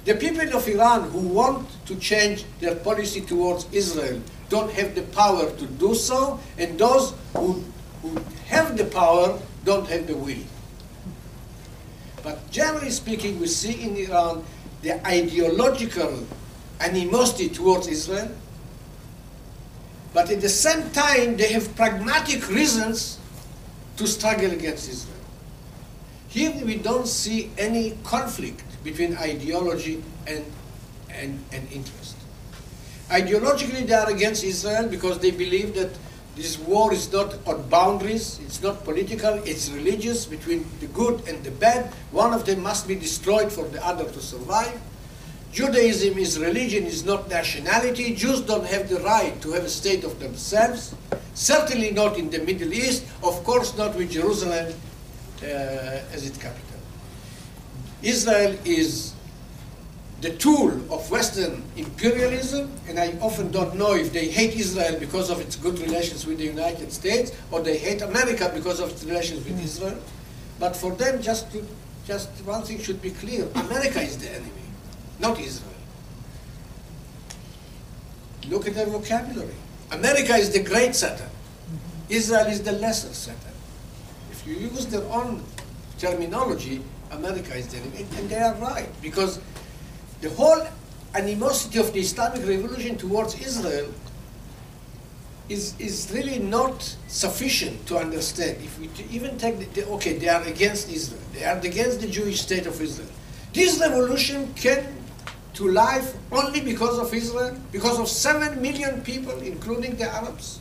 [0.06, 5.04] The people of Iran who want to change their policy towards Israel don't have the
[5.04, 7.64] power to do so, and those who,
[8.02, 10.44] who have the power don't have the will.
[12.24, 14.44] But generally speaking, we see in Iran
[14.82, 16.26] the ideological
[16.80, 18.30] animosity towards Israel,
[20.14, 23.20] but at the same time, they have pragmatic reasons
[23.98, 25.16] to struggle against Israel.
[26.30, 30.46] Here we don't see any conflict between ideology and,
[31.10, 32.16] and, and interest.
[33.10, 35.90] Ideologically, they are against Israel because they believe that
[36.36, 41.44] this war is not on boundaries, it's not political, it's religious between the good and
[41.44, 41.88] the bad.
[42.12, 44.80] One of them must be destroyed for the other to survive.
[45.52, 48.14] Judaism is religion, is not nationality.
[48.14, 50.94] Jews don't have the right to have a state of themselves.
[51.34, 54.74] Certainly not in the Middle East, of course not with Jerusalem
[55.42, 56.80] uh, as its capital.
[58.04, 59.09] Israel is
[60.22, 65.30] the tool of Western imperialism, and I often don't know if they hate Israel because
[65.30, 69.04] of its good relations with the United States or they hate America because of its
[69.06, 69.98] relations with Israel.
[70.60, 71.66] But for them, just to,
[72.06, 74.68] just one thing should be clear: America is the enemy,
[75.20, 75.70] not Israel.
[78.50, 79.56] Look at their vocabulary.
[79.92, 81.30] America is the great Satan.
[82.10, 83.54] Israel is the lesser Satan.
[84.32, 85.44] If you use their own
[85.98, 89.40] terminology, America is the enemy, and they are right because
[90.22, 90.68] the whole
[91.16, 93.92] animosity of the Islamic Revolution towards Israel
[95.48, 98.58] is, is really not sufficient to understand.
[98.62, 102.08] If we even take the, the, okay, they are against Israel, they are against the
[102.08, 103.10] Jewish state of Israel.
[103.54, 104.86] This revolution came
[105.56, 110.60] to life only because of Israel, because of seven million people, including the Arabs.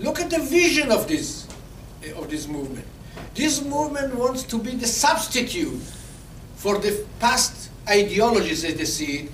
[0.00, 1.46] Look at the vision of this,
[2.04, 2.86] eh, of this movement.
[3.34, 5.80] This movement wants to be the substitute
[6.56, 9.30] for the past ideologies as they see it,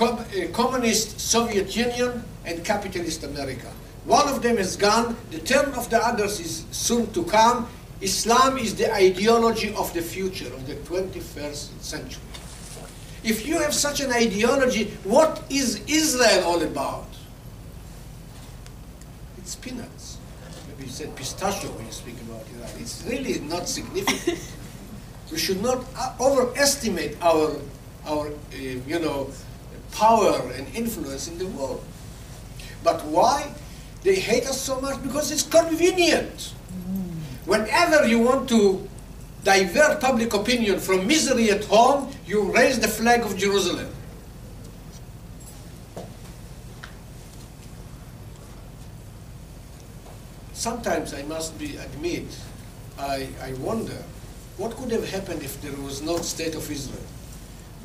[0.00, 3.72] uh, communist Soviet Union and capitalist America.
[4.04, 7.68] One of them is gone, the turn of the others is soon to come.
[8.00, 12.22] Islam is the ideology of the future, of the 21st century.
[13.24, 17.08] If you have such an ideology, what is Israel all about?
[19.38, 20.18] It's peanuts.
[20.68, 22.70] Maybe you said pistachio when you speak about Iran.
[22.78, 24.38] It's really not significant.
[25.30, 25.84] we should not
[26.20, 27.56] overestimate our,
[28.06, 29.30] our uh, you know,
[29.92, 31.84] power and influence in the world.
[32.84, 33.52] But why?
[34.02, 36.52] They hate us so much because it's convenient.
[37.44, 38.88] Whenever you want to
[39.42, 43.88] divert public opinion from misery at home, you raise the flag of Jerusalem.
[50.52, 52.26] Sometimes I must be admit,
[52.98, 54.02] I, I wonder
[54.58, 57.02] what could have happened if there was no state of Israel.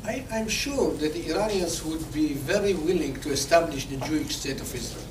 [0.04, 4.60] I, I'm sure that the Iranians would be very willing to establish the Jewish state
[4.60, 5.04] of Israel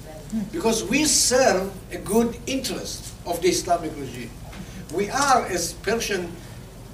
[0.51, 4.31] because we serve a good interest of the Islamic regime.
[4.93, 6.31] We are, as Persian,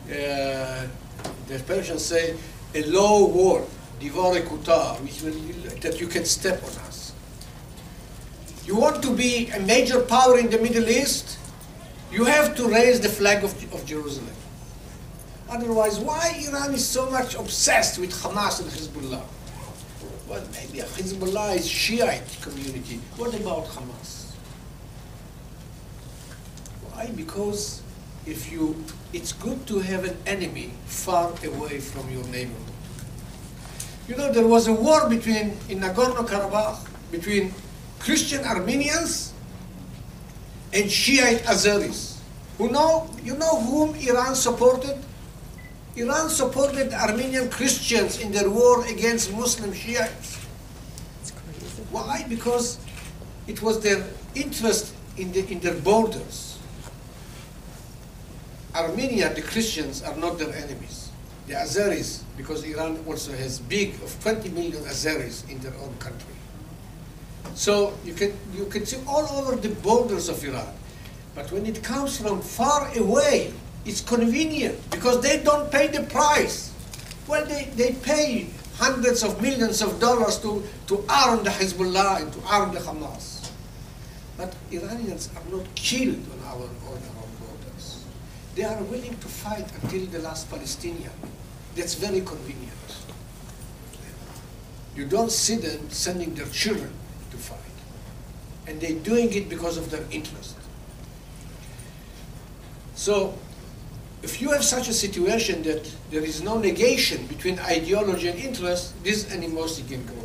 [0.06, 0.88] uh,
[1.47, 2.36] the Persians say,
[2.75, 3.67] a low wall,
[3.99, 4.99] divare kutar,
[5.82, 7.13] that you can step on us.
[8.65, 11.39] You want to be a major power in the Middle East?
[12.12, 14.36] You have to raise the flag of, of Jerusalem.
[15.50, 19.24] Otherwise, why Iran is so much obsessed with Hamas and Hezbollah?
[20.28, 23.00] Well, maybe Hezbollah is Shiite community.
[23.16, 24.32] What about Hamas?
[26.92, 27.08] Why?
[27.16, 27.82] Because
[28.26, 28.76] if you,
[29.14, 32.74] it's good to have an enemy far away from your neighborhood.
[34.10, 36.80] You know, there was a war between in Nagorno-Karabakh
[37.12, 37.54] between
[38.00, 39.34] Christian Armenians
[40.74, 42.20] and Shiite Azeris.
[42.58, 44.98] Who know, you know whom Iran supported?
[45.98, 50.36] Iran supported Armenian Christians in their war against Muslim Shiites.
[51.90, 52.24] Why?
[52.30, 52.78] Because
[53.48, 54.06] it was their
[54.36, 56.60] interest in, the, in their borders.
[58.76, 61.10] Armenia, the Christians, are not their enemies.
[61.48, 66.36] The Azeris, because Iran also has big of 20 million Azeris in their own country.
[67.56, 70.72] So you can, you can see all over the borders of Iran.
[71.34, 73.52] But when it comes from far away,
[73.88, 76.73] it's convenient because they don't pay the price.
[77.28, 82.34] Well, they, they pay hundreds of millions of dollars to, to arm the Hezbollah and
[82.34, 83.50] to arm the Hamas.
[84.38, 88.06] But Iranians are not killed on our, on our borders.
[88.56, 91.12] They are willing to fight until the last Palestinian.
[91.76, 92.73] That's very convenient.
[94.95, 96.91] You don't see them sending their children
[97.32, 97.60] to fight.
[98.67, 100.55] And they're doing it because of their interest.
[102.95, 103.38] So
[104.28, 108.91] if you have such a situation that there is no negation between ideology and interest,
[109.01, 110.21] this animosity can go.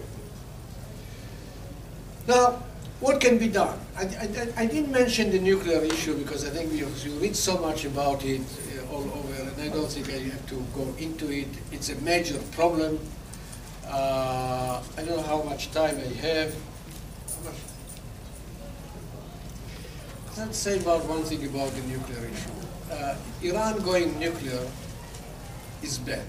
[2.26, 2.62] Now,
[2.98, 3.78] what can be done?
[3.96, 6.86] I, I, I didn't mention the nuclear issue because I think you,
[7.20, 10.56] read so much about it uh, all over, and I don't think I have to
[10.74, 11.48] go into it.
[11.70, 12.98] It's a major problem.
[13.86, 16.56] Uh, I don't know how much time I have.
[20.36, 22.61] Let's say about one thing about the nuclear issue
[22.92, 24.66] uh, Iran going nuclear
[25.82, 26.24] is bad.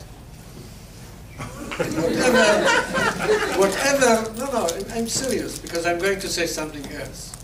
[1.78, 2.70] Whatever,
[3.60, 7.36] whatever, no, no, I'm serious because I'm going to say something else.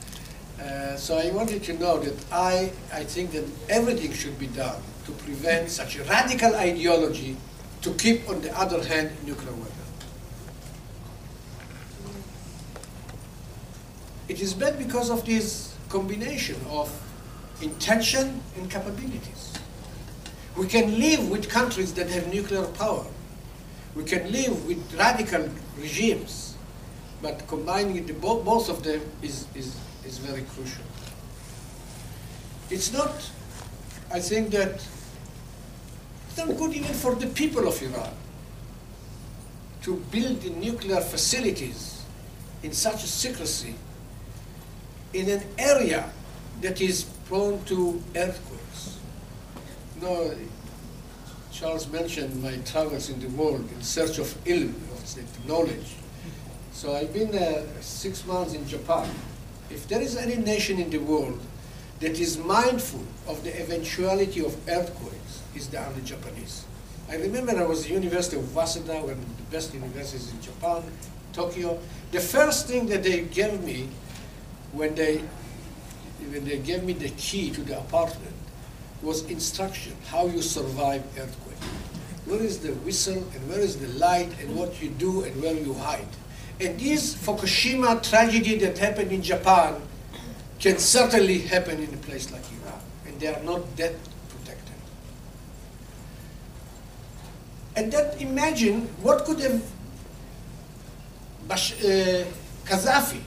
[0.61, 4.81] Uh, so I wanted to know that I, I think that everything should be done
[5.05, 7.37] to prevent such a radical ideology
[7.81, 9.73] to keep, on the other hand, nuclear weapon.
[14.27, 16.91] It is bad because of this combination of
[17.61, 19.53] intention and capabilities.
[20.57, 23.05] We can live with countries that have nuclear power.
[23.95, 26.55] We can live with radical regimes,
[27.21, 30.83] but combining the, bo- both of them is, is, is very crucial.
[32.69, 33.11] It's not,
[34.13, 34.75] I think that,
[36.27, 38.13] it's not good even for the people of Iran
[39.83, 42.03] to build the nuclear facilities
[42.63, 43.75] in such a secrecy
[45.13, 46.11] in an area
[46.61, 48.97] that is prone to earthquakes.
[50.01, 50.33] No,
[51.51, 55.95] Charles mentioned my travels in the world in search of ilm, of knowledge.
[56.73, 57.31] So I've been
[57.81, 59.07] six months in Japan.
[59.69, 61.39] If there is any nation in the world
[61.99, 66.65] that is mindful of the eventuality of earthquakes, is the only Japanese.
[67.09, 70.41] I remember I was at the University of Waseda, one of the best universities in
[70.41, 70.81] Japan,
[71.33, 71.79] Tokyo.
[72.11, 73.89] The first thing that they gave me
[74.71, 75.21] when they
[76.31, 78.35] when they gave me the key to the apartment
[79.01, 81.63] was instruction how you survive earthquake.
[82.25, 85.53] Where is the whistle and where is the light and what you do and where
[85.53, 86.07] you hide.
[86.59, 89.81] And this Fukushima tragedy that happened in Japan
[90.59, 93.93] can certainly happen in a place like Iran, and they are not that
[94.27, 94.75] protected.
[97.77, 99.63] And then imagine what could have
[101.47, 102.25] Bash, uh,
[102.65, 103.21] Gaddafi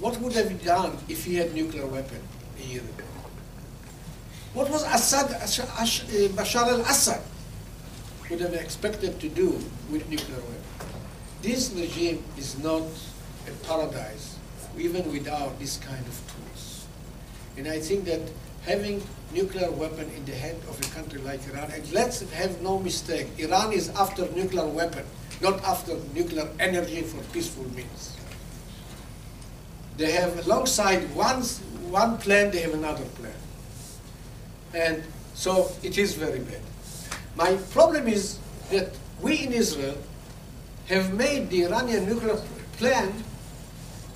[0.00, 2.20] what would have he done if he had nuclear weapon
[2.58, 3.04] a year ago?
[4.54, 5.38] What was Assad, uh,
[6.38, 7.20] Bashar al-Assad
[8.30, 9.50] would have expected to do
[9.90, 10.64] with nuclear weapon?
[11.42, 12.82] This regime is not
[13.46, 14.36] a paradise,
[14.78, 16.86] even without this kind of tools.
[17.56, 18.20] And I think that
[18.62, 22.78] having nuclear weapon in the hand of a country like Iran, and let's have no
[22.78, 25.04] mistake, Iran is after nuclear weapon,
[25.40, 28.17] not after nuclear energy for peaceful means.
[29.98, 31.42] They have alongside one,
[31.90, 33.34] one plan, they have another plan.
[34.72, 35.02] And
[35.34, 36.60] so it is very bad.
[37.36, 38.38] My problem is
[38.70, 38.90] that
[39.20, 39.98] we in Israel
[40.86, 42.40] have made the Iranian nuclear
[42.76, 43.12] plan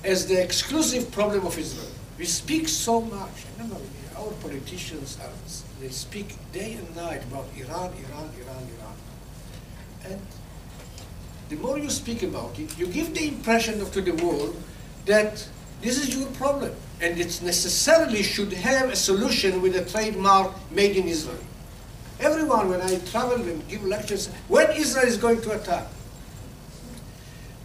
[0.05, 1.91] as the exclusive problem of Israel.
[2.17, 3.45] We speak so much.
[3.57, 3.77] Remember
[4.15, 5.29] our politicians, are,
[5.81, 8.95] they speak day and night about Iran, Iran, Iran, Iran.
[10.05, 10.21] And
[11.49, 14.55] the more you speak about it, you give the impression to the world
[15.05, 15.45] that
[15.83, 16.71] this is your problem,
[17.01, 21.43] and it necessarily should have a solution with a trademark made in Israel.
[22.21, 25.87] Everyone, when I travel and give lectures, when Israel is going to attack,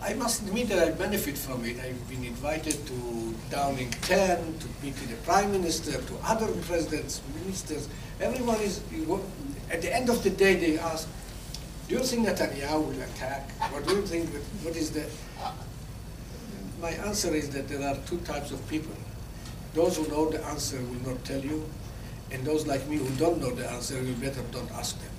[0.03, 1.79] I must admit that I benefit from it.
[1.81, 7.21] I've been invited to Downing 10, to meet with the Prime Minister, to other presidents,
[7.45, 7.89] ministers.
[8.21, 8.81] Everyone is,
[9.71, 11.09] at the end of the day, they ask,
[11.89, 13.51] do you think Netanyahu will attack?
[13.73, 14.29] What do you think,
[14.65, 15.07] what is the,
[16.81, 18.95] my answer is that there are two types of people.
[19.75, 21.65] Those who know the answer will not tell you,
[22.31, 25.11] and those like me who don't know the answer, you better don't ask them.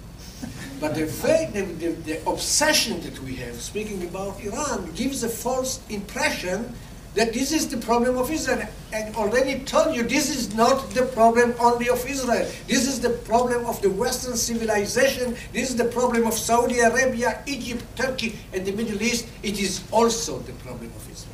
[0.80, 5.30] But the, fact, the, the, the obsession that we have, speaking about Iran, gives a
[5.30, 6.74] false impression
[7.16, 8.68] that this is the problem of Israel.
[8.94, 12.48] And already told you this is not the problem only of Israel.
[12.68, 15.36] This is the problem of the Western civilization.
[15.52, 19.28] This is the problem of Saudi Arabia, Egypt, Turkey, and the Middle East.
[19.44, 21.29] It is also the problem of Israel.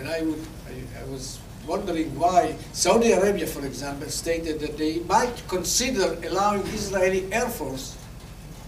[0.00, 5.00] And I, would, I, I was wondering why Saudi Arabia, for example, stated that they
[5.00, 7.98] might consider allowing Israeli Air Force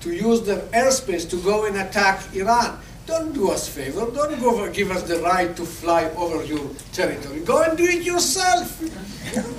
[0.03, 2.79] to use their airspace to go and attack Iran.
[3.07, 4.01] Don't do us a favor.
[4.13, 7.41] Don't go give us the right to fly over your territory.
[7.41, 8.79] Go and do it yourself.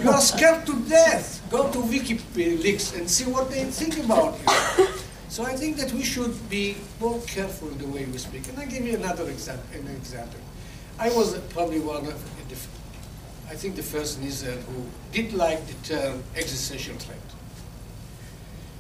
[0.04, 1.42] You are scared to death.
[1.50, 4.38] Go to WikiLeaks and see what they think about
[4.78, 4.88] you.
[5.28, 8.48] So I think that we should be more careful in the way we speak.
[8.50, 9.66] And I give you another example.
[9.74, 10.43] An example.
[11.00, 12.56] I was probably one of the,
[13.50, 17.20] I think the first in Israel who did like the term existential threat.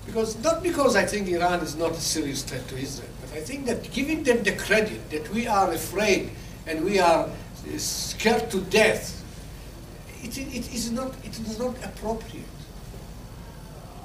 [0.05, 3.41] Because, not because I think Iran is not a serious threat to Israel, but I
[3.41, 6.31] think that giving them the credit that we are afraid
[6.67, 7.29] and we are
[7.77, 9.23] scared to death,
[10.21, 12.45] it, it, is, not, it is not appropriate.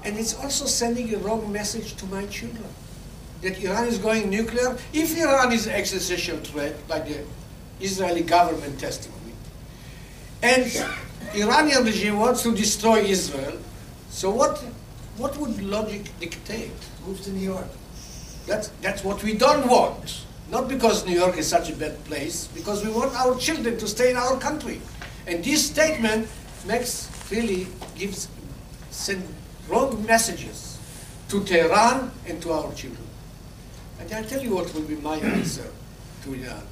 [0.05, 2.65] And it's also sending a wrong message to my children
[3.43, 4.77] that Iran is going nuclear.
[4.93, 7.25] If Iran is an existential threat by the
[7.81, 9.33] Israeli government testimony,
[10.43, 10.71] and
[11.35, 13.59] Iranian regime wants to destroy Israel,
[14.11, 14.63] so what
[15.19, 16.71] what would logic dictate?
[17.05, 17.67] Move to New York.
[18.47, 20.25] That's, that's what we don't want.
[20.49, 23.87] Not because New York is such a bad place, because we want our children to
[23.89, 24.81] stay in our country.
[25.27, 26.29] And this statement
[26.67, 27.67] makes, really
[27.97, 28.29] gives,
[28.91, 29.23] send
[29.69, 30.79] wrong messages
[31.29, 33.05] to Tehran and to our children.
[34.01, 35.67] And I'll tell you what will be my answer
[36.23, 36.63] to Iran.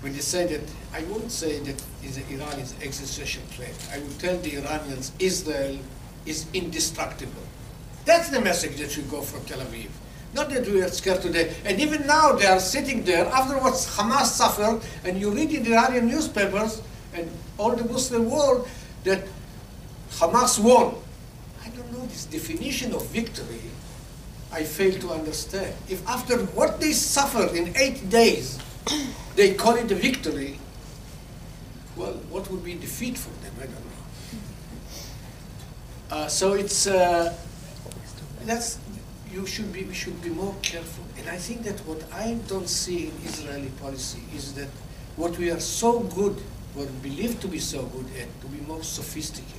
[0.00, 0.62] When they say that,
[0.94, 1.82] I wouldn't say that
[2.30, 3.74] Iran is existential threat.
[3.92, 5.78] I would tell the Iranians Israel
[6.24, 7.42] is indestructible.
[8.06, 9.88] That's the message that should go from Tel Aviv.
[10.32, 11.54] Not that we are scared today.
[11.64, 15.64] And even now they are sitting there after what Hamas suffered, and you read in
[15.64, 16.80] the Iranian newspapers
[17.12, 17.28] and
[17.58, 18.68] all the Muslim world
[19.04, 19.24] that
[20.12, 20.94] Hamas won.
[21.62, 23.60] I don't know this definition of victory.
[24.52, 25.74] I fail to understand.
[25.88, 28.58] If after what they suffered in eight days,
[29.36, 30.58] they call it a victory,
[31.96, 33.52] well, what would be defeat for them?
[33.58, 33.90] I don't know.
[36.10, 37.32] Uh, so it's uh,
[38.44, 38.78] that's
[39.32, 41.04] you should be we should be more careful.
[41.18, 44.68] And I think that what I don't see in Israeli policy is that
[45.16, 46.36] what we are so good,
[46.76, 49.54] or believed to be so good at, to be more sophisticated.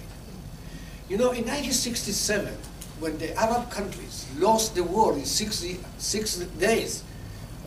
[1.08, 2.54] You know, in 1967,
[3.00, 7.04] when the Arab countries lost the war in 60, six days,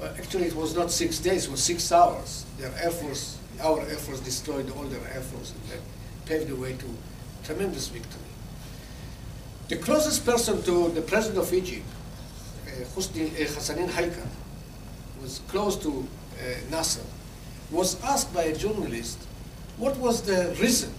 [0.03, 2.45] actually it was not six days, it was six hours.
[2.59, 5.81] Their force, our air force destroyed all their air force and that
[6.27, 6.87] paved the way to
[7.45, 8.21] tremendous victory.
[9.69, 11.87] The closest person to the president of Egypt,
[12.67, 14.27] uh, Hosni, uh, Hassanein Heikal,
[15.23, 17.03] was close to uh, Nasser,
[17.71, 19.19] was asked by a journalist
[19.79, 20.93] what was the reason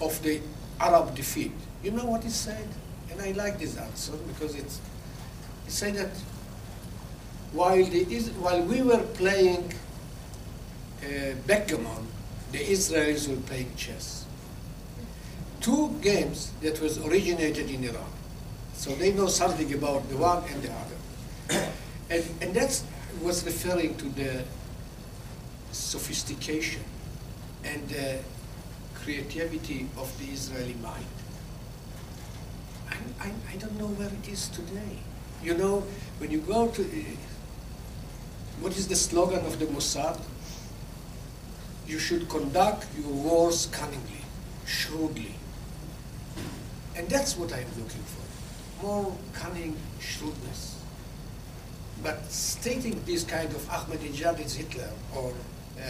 [0.00, 0.40] of the
[0.80, 1.52] Arab defeat.
[1.82, 2.68] You know what he said?
[3.10, 4.80] And I like this answer because it's,
[5.64, 6.10] he said that
[7.54, 8.04] while, the,
[8.40, 9.72] while we were playing
[11.02, 12.06] uh, backgammon,
[12.50, 14.26] the Israelis were playing chess.
[15.60, 18.10] Two games that was originated in Iran.
[18.74, 21.68] So they know something about the one and the other.
[22.10, 22.82] and, and that
[23.22, 24.42] was referring to the
[25.70, 26.82] sophistication
[27.64, 28.18] and the
[28.94, 31.06] creativity of the Israeli mind.
[32.90, 34.98] I, I, I don't know where it is today.
[35.42, 35.84] You know,
[36.18, 36.82] when you go to,
[38.60, 40.20] what is the slogan of the Mossad?
[41.86, 44.24] You should conduct your wars cunningly,
[44.66, 45.34] shrewdly.
[46.96, 48.86] And that's what I'm looking for.
[48.86, 50.82] More cunning shrewdness.
[52.02, 55.32] But stating this kind of Ahmadinejad is Hitler or
[55.78, 55.84] uh,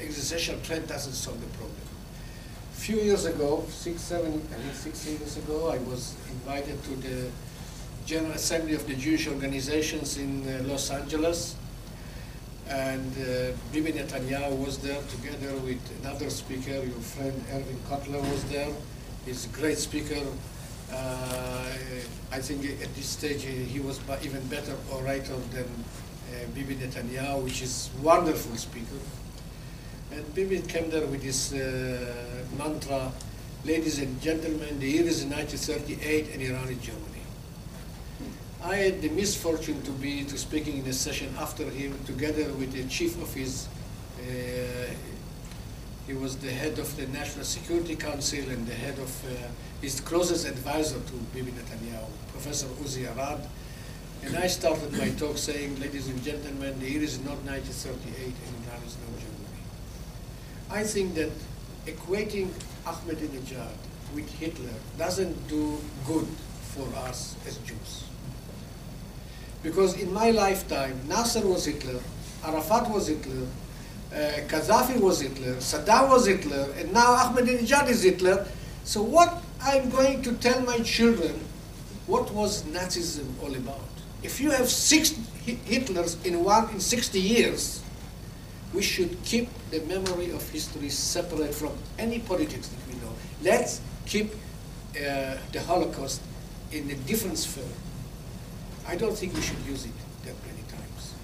[0.00, 1.76] existential threat doesn't solve the problem.
[2.72, 6.96] A few years ago, six, seven, I think six years ago, I was invited to
[6.96, 7.30] the
[8.04, 11.56] General Assembly of the Jewish organizations in uh, Los Angeles.
[12.68, 18.44] And uh, Bibi Netanyahu was there together with another speaker, your friend Irwin Cotler was
[18.44, 18.72] there.
[19.26, 20.22] He's a great speaker.
[20.92, 21.72] Uh,
[22.30, 25.68] I think at this stage he was even better orator than
[26.54, 29.00] Bibi Netanyahu, which is wonderful speaker.
[30.10, 33.12] And Bibi came there with his uh, mantra,
[33.64, 37.21] ladies and gentlemen, the year is 1938 and Iran is Germany.
[38.64, 42.72] I had the misfortune to be to speaking in a session after him, together with
[42.72, 43.66] the chief of his.
[44.20, 44.86] Uh,
[46.06, 49.48] he was the head of the National Security Council and the head of uh,
[49.80, 53.40] his closest advisor to Bibi Netanyahu, Professor Uzi Arad.
[54.24, 58.66] And I started my talk saying, ladies and gentlemen, the year is not 1938 and
[58.68, 59.62] Iran is not Germany.
[60.70, 61.30] I think that
[61.86, 62.50] equating
[62.86, 63.74] Ahmadinejad
[64.14, 66.28] with Hitler doesn't do good
[66.74, 68.04] for us as Jews.
[69.62, 72.00] Because in my lifetime, Nasser was Hitler,
[72.44, 73.46] Arafat was Hitler,
[74.12, 74.16] uh,
[74.48, 78.46] Gaddafi was Hitler, Saddam was Hitler, and now Ahmadinejad is Hitler.
[78.84, 81.38] So what I'm going to tell my children,
[82.06, 83.88] what was Nazism all about?
[84.22, 85.12] If you have six
[85.46, 87.82] Hitlers in one in 60 years,
[88.72, 93.12] we should keep the memory of history separate from any politics that we know.
[93.42, 96.20] Let's keep uh, the Holocaust
[96.70, 97.64] in a different sphere.
[98.86, 99.92] I don't think we should use it
[100.24, 101.14] that many times.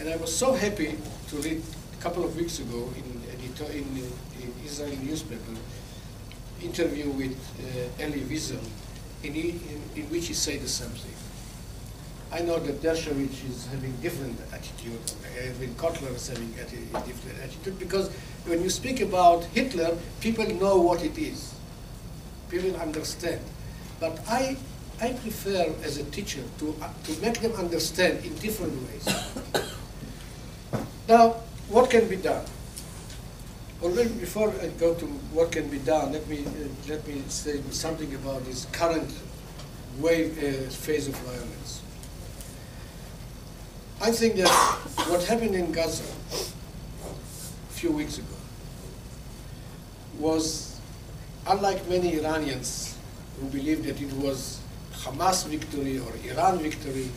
[0.00, 0.96] And I was so happy
[1.28, 1.62] to read
[1.98, 3.04] a couple of weeks ago in,
[3.72, 4.12] in,
[4.42, 5.54] in Israeli newspaper
[6.62, 8.62] interview with uh, Elie Wiesel,
[9.22, 9.60] in, in,
[9.94, 11.14] in which he said the same thing.
[12.32, 14.98] I know that Dershowitz is having different attitude,
[15.38, 16.64] Edwin Cotler is having a
[17.06, 18.10] different attitude, because
[18.46, 21.54] when you speak about Hitler, people know what it is.
[22.50, 23.40] People understand.
[24.00, 24.56] But I,
[25.00, 29.06] I prefer as a teacher to, uh, to make them understand in different ways.
[31.08, 31.36] now,
[31.68, 32.46] what can be done?
[33.82, 37.60] Already before I go to what can be done, let me, uh, let me say
[37.70, 39.10] something about this current
[39.98, 41.82] way, uh, phase of violence.
[44.00, 44.48] I think that
[45.10, 48.26] what happened in Gaza a few weeks ago
[50.18, 50.80] was,
[51.46, 52.96] unlike many Iranians
[53.38, 54.60] who believed that it was
[55.06, 57.08] Hamas victory or Iran victory,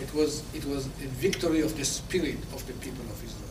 [0.00, 3.48] it was, it was a victory of the spirit of the people of Israel.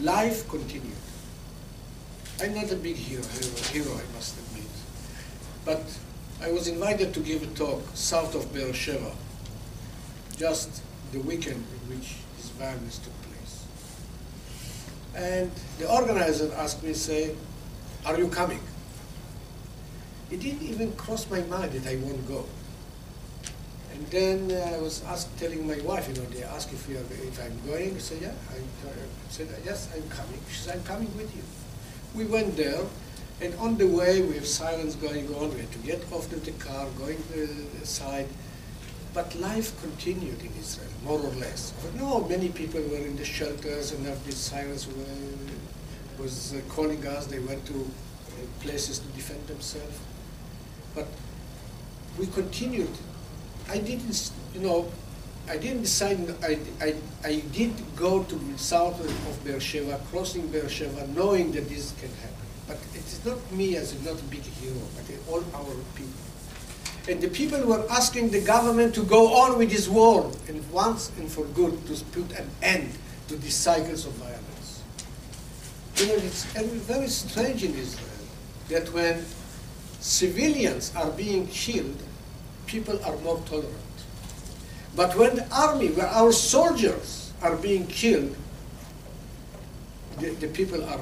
[0.00, 0.96] Life continued.
[2.40, 3.22] I'm not a big hero,
[3.72, 4.70] hero, I must admit.
[5.66, 5.82] But
[6.42, 9.12] I was invited to give a talk south of Beersheba,
[10.38, 10.82] just
[11.12, 13.66] the weekend in which this violence took place.
[15.14, 17.34] And the organizer asked me, say,
[18.06, 18.60] are you coming?
[20.30, 22.44] It didn't even cross my mind that I won't go.
[23.92, 26.92] And then uh, I was asked, telling my wife, you know, they asked if, are,
[26.92, 27.96] if I'm going.
[27.96, 28.32] I said, yeah.
[28.50, 30.40] I, said, yes, I'm coming.
[30.48, 31.42] She said, I'm coming with you.
[32.14, 32.80] We went there,
[33.40, 35.52] and on the way we have silence going on.
[35.52, 38.28] We had to get off the car, going to the side.
[39.12, 41.72] But life continued in Israel, more or less.
[41.82, 44.86] But no, many people were in the shelters, and after silence
[46.18, 47.26] was uh, calling us.
[47.26, 49.98] They went to uh, places to defend themselves.
[50.94, 51.06] But
[52.18, 52.90] we continued.
[53.68, 54.90] I didn't, you know,
[55.48, 61.08] I didn't decide, I, I, I did go to the south of Beersheba, crossing Beersheba,
[61.08, 62.46] knowing that this can happen.
[62.68, 66.12] But it is not me as a not a big hero, but all our people.
[67.08, 71.10] And the people were asking the government to go on with this war, and once
[71.18, 72.92] and for good, to put an end
[73.26, 74.82] to these cycles of violence.
[75.96, 78.06] You know, it's very strange in Israel
[78.68, 79.24] that when
[80.00, 82.02] civilians are being killed,
[82.66, 83.76] people are more tolerant.
[84.96, 88.34] But when the army, where our soldiers are being killed,
[90.18, 91.00] the, the people are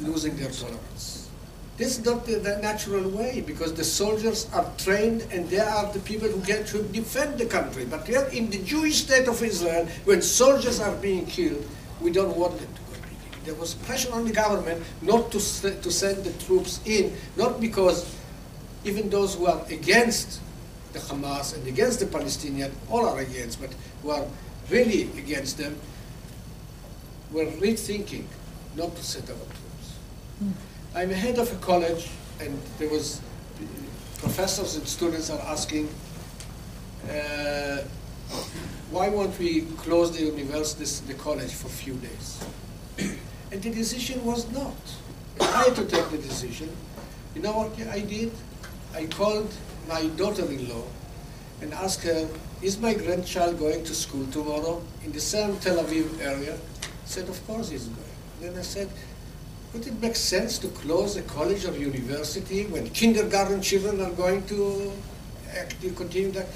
[0.00, 1.28] losing their tolerance.
[1.76, 5.92] This is not the, the, natural way because the soldiers are trained and they are
[5.92, 7.84] the people who get to defend the country.
[7.84, 11.64] But here in the Jewish state of Israel, when soldiers are being killed,
[12.00, 13.08] we don't want them to go
[13.44, 18.12] There was pressure on the government not to, to send the troops in, not because
[18.84, 20.40] even those who are against
[20.92, 23.70] the Hamas and against the Palestinians, all are against, but
[24.02, 24.26] who are
[24.70, 25.76] really against them,
[27.30, 28.24] were rethinking
[28.76, 29.98] not to set our troops.
[30.42, 30.52] Mm.
[30.94, 32.08] I'm head of a college,
[32.40, 33.20] and there was
[34.18, 35.88] professors and students are asking,
[37.10, 37.78] uh,
[38.90, 42.44] why won't we close the university, the college for a few days?
[43.52, 44.74] and the decision was not.
[45.40, 46.68] I had to take the decision.
[47.34, 48.32] You know what I did?
[48.94, 49.52] I called
[49.88, 50.84] my daughter-in-law
[51.60, 52.28] and asked her,
[52.62, 56.56] is my grandchild going to school tomorrow in the same Tel Aviv area?
[57.04, 58.16] She said, of course he's going.
[58.40, 58.88] Then I said,
[59.72, 64.46] would it make sense to close a college or university when kindergarten children are going
[64.46, 64.92] to
[65.54, 66.46] act, continue that?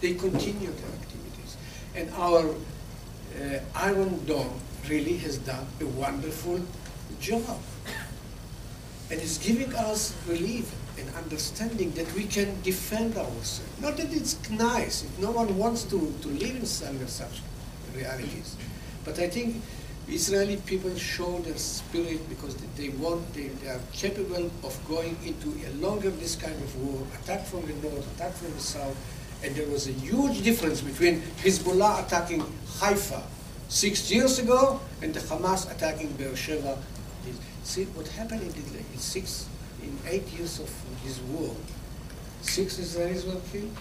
[0.00, 1.56] They continue their activities.
[1.94, 6.60] And our uh, Iron Dome really has done a wonderful
[7.20, 7.58] job.
[9.10, 13.62] And it's giving us relief and understanding that we can defend ourselves.
[13.80, 17.40] Not that it's nice, if no one wants to, to live in such
[17.94, 18.56] realities.
[19.04, 19.56] But I think
[20.08, 25.48] Israeli people show their spirit because they want, they, they, are capable of going into
[25.66, 28.96] a longer this kind of war, attack from the north, attack from the south,
[29.44, 32.42] and there was a huge difference between Hezbollah attacking
[32.80, 33.22] Haifa
[33.68, 36.78] six years ago and the Hamas attacking Beersheba.
[37.62, 39.46] See what happened in, the, in six,
[39.82, 40.70] in eight years of
[41.08, 41.54] his war,
[42.42, 43.76] six Israelis were killed.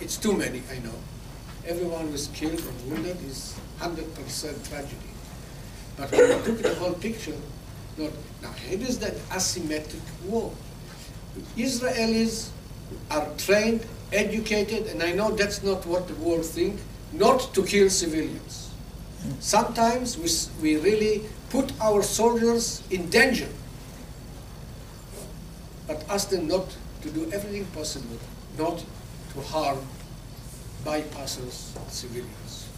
[0.00, 0.98] It's too many, I know.
[1.66, 5.10] Everyone was killed or wounded is 100% tragedy.
[5.96, 7.36] But when you look at the whole picture,
[7.96, 8.10] not,
[8.42, 10.52] now here is that asymmetric war.
[11.56, 12.48] Israelis
[13.10, 16.80] are trained, educated, and I know that's not what the world think,
[17.12, 18.72] not to kill civilians.
[19.38, 20.28] Sometimes we,
[20.62, 23.48] we really put our soldiers in danger
[25.90, 26.66] but ask them not
[27.02, 28.16] to do everything possible
[28.56, 28.78] not
[29.32, 29.78] to harm
[30.84, 32.68] bypassers, civilians.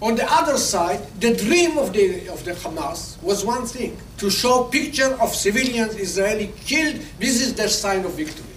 [0.00, 4.30] On the other side, the dream of the, of the Hamas was one thing, to
[4.30, 8.56] show picture of civilians, Israeli killed, this is their sign of victory.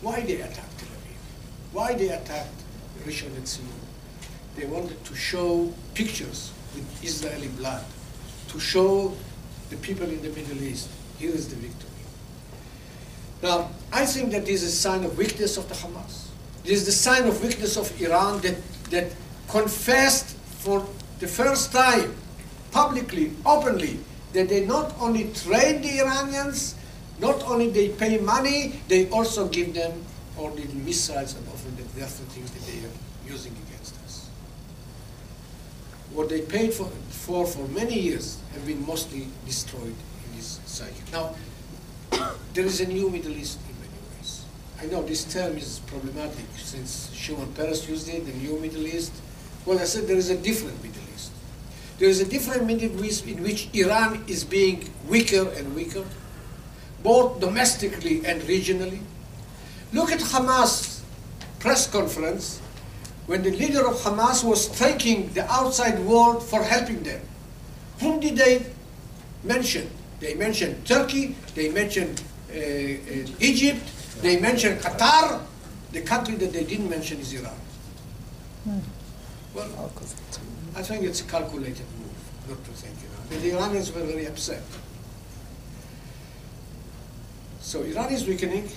[0.00, 1.74] Why they attacked Tel Aviv?
[1.74, 2.62] Why they attacked
[3.04, 3.66] Rishon LeZion?
[4.56, 7.84] They wanted to show pictures with Israeli blood,
[8.48, 9.14] to show
[9.68, 10.88] the people in the Middle East,
[11.22, 11.88] here is the victory.
[13.42, 16.28] Now, I think that this is a sign of weakness of the Hamas.
[16.64, 18.56] This is the sign of weakness of Iran that,
[18.90, 19.12] that
[19.48, 20.84] confessed for
[21.20, 22.14] the first time,
[22.72, 23.98] publicly, openly,
[24.32, 26.74] that they not only train the Iranians,
[27.22, 29.92] Not only they pay money, they also give them
[30.36, 32.96] all the missiles and often the different things that they are
[33.30, 34.28] using against us.
[36.12, 39.94] What they paid for, for for many years have been mostly destroyed
[40.42, 40.82] this.
[41.12, 41.34] Now,
[42.54, 44.44] there is a new Middle East in many ways.
[44.80, 49.12] I know this term is problematic since Shimon Peres used it, the new Middle East.
[49.64, 51.30] Well, I said there is a different Middle East.
[51.98, 56.04] There is a different Middle East in which Iran is being weaker and weaker,
[57.02, 59.00] both domestically and regionally.
[59.92, 61.00] Look at Hamas
[61.60, 62.60] press conference
[63.26, 67.20] when the leader of Hamas was thanking the outside world for helping them.
[68.00, 68.66] Whom did they
[69.44, 69.88] mention?
[70.22, 73.82] They mentioned Turkey, they mentioned uh, uh, Egypt,
[74.22, 75.42] they mentioned Qatar.
[75.90, 77.58] The country that they didn't mention is Iran.
[79.52, 79.90] Well,
[80.76, 82.16] I think it's a calculated move
[82.48, 83.26] not to thank Iran.
[83.32, 84.62] And the Iranians were very upset.
[87.60, 88.68] So Iran is weakening.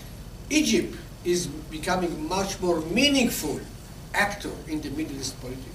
[0.50, 3.60] Egypt is becoming much more meaningful
[4.16, 5.75] actor in the Middle East politics.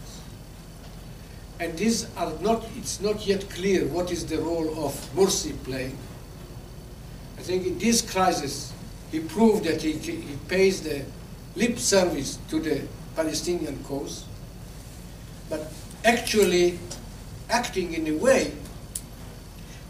[1.60, 5.96] And these are not, it's not yet clear what is the role of Morsi playing.
[7.36, 8.72] I think in this crisis,
[9.12, 11.04] he proved that he, he pays the
[11.56, 12.80] lip service to the
[13.14, 14.24] Palestinian cause,
[15.50, 15.70] but
[16.02, 16.78] actually
[17.50, 18.52] acting in a way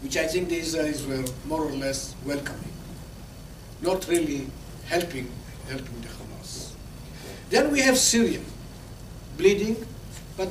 [0.01, 2.73] which I think the Israelis were more or less welcoming,
[3.81, 4.47] not really
[4.87, 5.31] helping,
[5.69, 6.73] helping the Hamas.
[7.49, 8.41] Then we have Syria,
[9.37, 9.85] bleeding,
[10.35, 10.49] but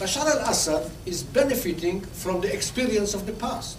[0.00, 3.76] Bashar al-Assad is benefiting from the experience of the past.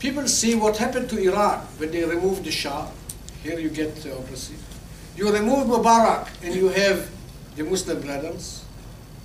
[0.00, 2.90] People see what happened to Iran when they removed the Shah.
[3.44, 4.56] Here you get theocracy.
[5.16, 7.08] You remove Mubarak and you have
[7.54, 8.64] the Muslim brothers.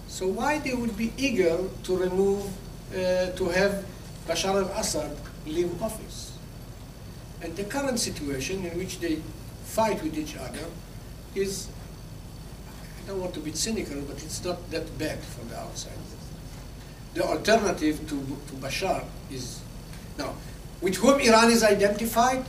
[0.08, 2.46] So why they would be eager to remove,
[2.94, 3.84] uh, to have
[4.28, 6.38] Bashar al-Assad leave office?
[7.42, 9.24] And the current situation in which they
[9.66, 10.66] fight with each other
[11.34, 11.68] is,
[13.04, 15.92] I don't want to be cynical, but it's not that bad from the outside.
[17.14, 19.60] The alternative to, to Bashar is,
[20.18, 20.34] now,
[20.82, 22.46] with whom Iran is identified?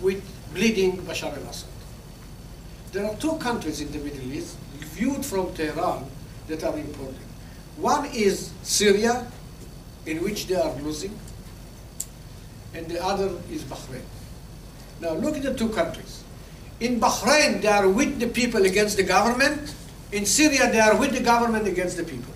[0.00, 0.22] With
[0.54, 1.68] bleeding Bashar al-Assad.
[2.92, 6.06] There are two countries in the Middle East, viewed from Tehran,
[6.48, 7.18] that are important.
[7.76, 9.26] One is Syria,
[10.06, 11.16] in which they are losing,
[12.74, 14.02] and the other is Bahrain.
[15.00, 16.24] Now look at the two countries.
[16.80, 19.74] In Bahrain, they are with the people against the government.
[20.12, 22.32] In Syria, they are with the government against the people.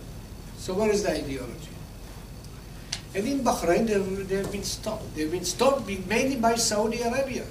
[0.59, 1.69] So what is the ideology?
[3.15, 5.15] And in Bahrain, they have, they have been stopped.
[5.15, 7.45] They've been stopped mainly by Saudi Arabia.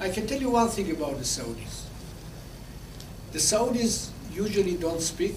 [0.00, 1.84] I can tell you one thing about the Saudis.
[3.32, 5.36] The Saudis usually don't speak,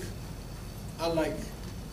[1.00, 1.38] unlike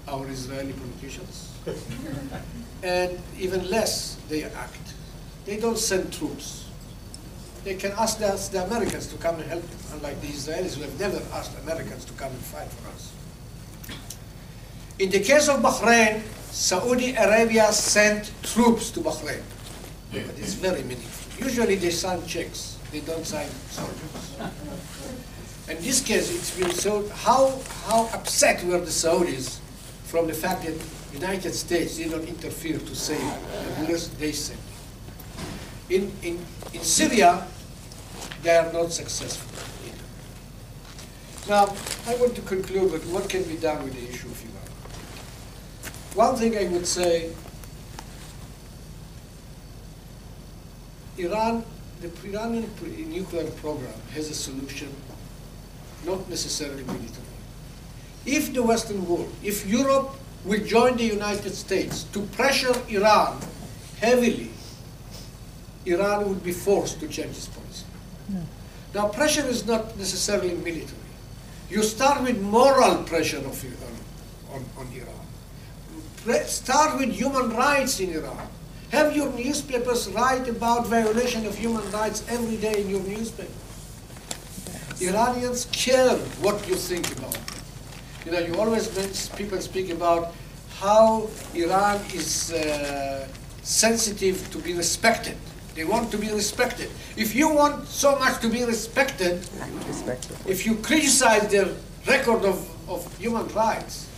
[0.08, 1.52] our Israeli politicians.
[2.82, 4.94] and even less they act.
[5.44, 6.63] They don't send troops.
[7.64, 10.82] They can ask the, the Americans to come and help them, unlike the Israelis who
[10.82, 13.12] have never asked Americans to come and fight for us.
[14.98, 19.42] In the case of Bahrain, Saudi Arabia sent troops to Bahrain.
[20.12, 21.44] But it's very meaningful.
[21.44, 24.36] Usually they sign checks, they don't sign soldiers.
[25.68, 29.58] In this case, it's been so, how, how upset were the Saudis
[30.04, 30.74] from the fact that
[31.14, 34.60] United States did not interfere to save the bullets they sent.
[35.88, 36.38] In, in,
[36.72, 37.46] in Syria,
[38.44, 39.50] they are not successful.
[41.48, 41.74] Now,
[42.06, 44.70] I want to conclude with what can be done with the issue of Iran.
[46.14, 47.32] One thing I would say,
[51.16, 51.64] Iran,
[52.00, 52.70] the Iranian
[53.10, 54.94] nuclear program has a solution,
[56.04, 57.34] not necessarily military.
[58.26, 63.38] If the Western world, if Europe will join the United States to pressure Iran
[64.00, 64.50] heavily,
[65.86, 67.63] Iran would be forced to change its policy.
[68.94, 71.02] Now, pressure is not necessarily military.
[71.68, 73.96] You start with moral pressure of Iran,
[74.52, 75.26] on, on Iran.
[76.24, 78.48] Pre- start with human rights in Iran.
[78.92, 83.50] Have your newspapers write about violation of human rights every day in your newspaper.
[85.00, 87.42] Iranians care what you think about them.
[88.24, 88.86] You know, you always
[89.30, 90.32] people speak about
[90.78, 93.26] how Iran is uh,
[93.62, 95.36] sensitive to be respected.
[95.74, 96.90] They want to be respected.
[97.16, 99.46] If you want so much to be respected,
[100.46, 101.68] if you criticize their
[102.06, 104.08] record of, of human rights,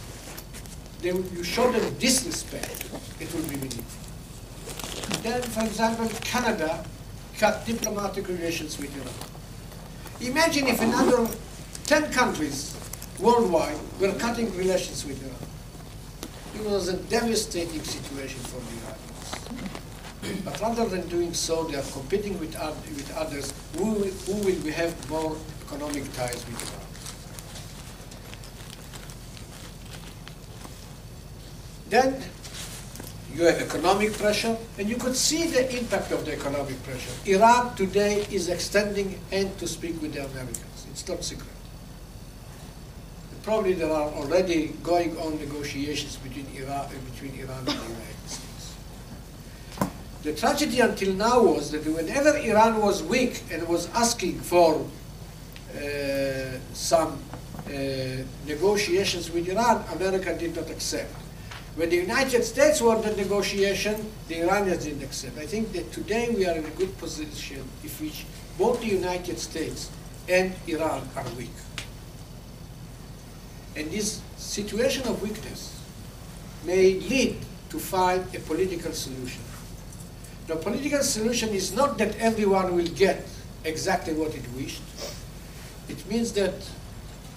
[1.01, 2.85] then you show them disrespect,
[3.21, 3.83] it will be meaningful.
[5.23, 6.85] Then, for example, Canada
[7.39, 10.31] cut diplomatic relations with Iran.
[10.33, 11.29] Imagine if another
[11.87, 12.77] 10 countries
[13.19, 15.37] worldwide were cutting relations with Iran.
[16.55, 19.86] It was a devastating situation for the Iranians.
[20.45, 23.53] But rather than doing so, they are competing with, with others.
[23.77, 26.87] Who will, who will we have more economic ties with Iran?
[31.89, 32.23] Then
[33.35, 37.13] you have economic pressure, and you could see the impact of the economic pressure.
[37.27, 40.87] Iran today is extending hand to speak with the Americans.
[40.91, 41.51] It's not secret.
[43.43, 48.46] Probably there are already going on negotiations between Iran, between Iran and the United States.
[50.27, 54.85] The tragedy until now was that whenever Iran was weak and was asking for
[55.73, 57.23] uh, some
[57.69, 57.71] uh,
[58.45, 61.15] negotiations with Iran, America did not accept.
[61.77, 65.39] When the United States wanted negotiation, the Iranians didn't accept.
[65.39, 68.27] I think that today we are in a good position if which
[68.59, 69.93] both the United States
[70.29, 71.55] and Iran are weak.
[73.77, 75.81] And this situation of weakness
[76.65, 77.37] may lead
[77.71, 79.46] to find a political solution.
[80.47, 83.27] The political solution is not that everyone will get
[83.65, 84.83] exactly what it wished.
[85.89, 86.55] It means that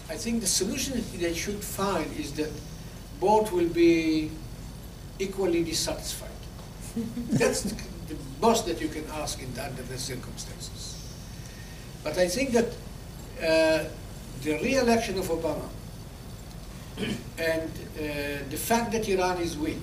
[0.10, 2.52] I think the solution that they should find is that
[3.20, 4.32] both will be
[5.20, 6.30] equally dissatisfied.
[7.32, 7.76] That's the
[8.10, 10.96] the most that you can ask in under the circumstances.
[12.04, 12.66] But I think that
[13.40, 13.90] uh,
[14.42, 15.70] the re-election of Obama
[17.38, 19.82] and uh, the fact that Iran is weak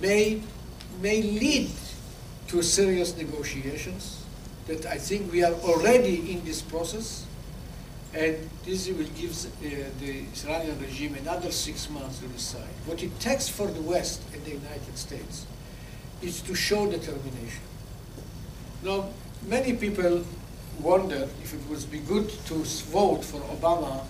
[0.00, 0.40] may,
[1.00, 1.70] may lead
[2.48, 4.24] to serious negotiations
[4.66, 7.26] that I think we are already in this process
[8.14, 12.74] and this will give uh, the Iranian regime another six months to decide.
[12.86, 15.46] What it takes for the West and the United States
[16.22, 17.62] is to show determination.
[18.84, 19.08] Now,
[19.46, 20.24] many people
[20.80, 24.04] wonder if it would be good to vote for Obama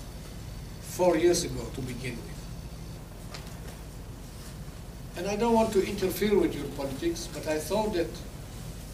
[0.80, 2.33] four years ago to begin with.
[5.16, 8.08] And I don't want to interfere with your politics, but I thought that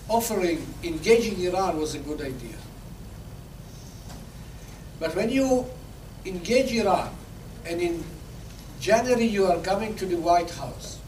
[0.08, 2.56] offering engaging Iran was a good idea.
[4.98, 5.66] But when you
[6.26, 7.10] engage Iran,
[7.64, 8.04] and in
[8.80, 10.98] January you are coming to the White House,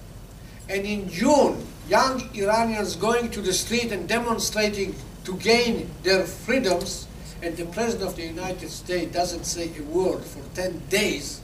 [0.69, 4.95] and in June young Iranians going to the street and demonstrating
[5.25, 7.07] to gain their freedoms,
[7.43, 11.41] and the President of the United States doesn't say a word for 10 days,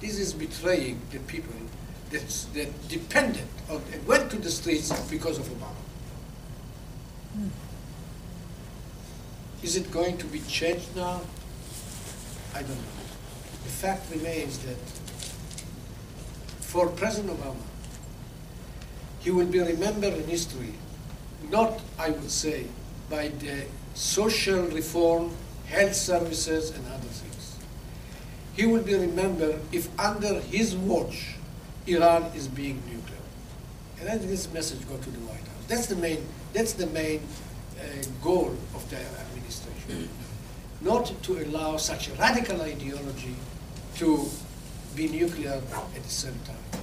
[0.00, 1.52] this is betraying the people
[2.10, 5.82] that's, that depended on and went to the streets because of Obama.
[7.34, 7.48] Hmm.
[9.62, 11.20] Is it going to be changed now?
[12.54, 12.98] I don't know.
[13.64, 14.78] The fact remains that
[16.60, 17.56] for President Obama,
[19.20, 20.74] he will be remembered in history,
[21.50, 22.66] not, I would say,
[23.10, 25.30] by the social reform,
[25.66, 27.56] health services, and other things.
[28.54, 31.34] He will be remembered if under his watch,
[31.88, 33.18] Iran is being nuclear.
[34.00, 35.64] And I this message go to the White House.
[35.66, 37.20] That's the main, that's the main
[37.78, 37.82] uh,
[38.22, 40.08] goal of the administration.
[40.80, 43.34] Not to allow such a radical ideology
[43.96, 44.28] to
[44.94, 45.60] be nuclear
[45.96, 46.82] at the same time.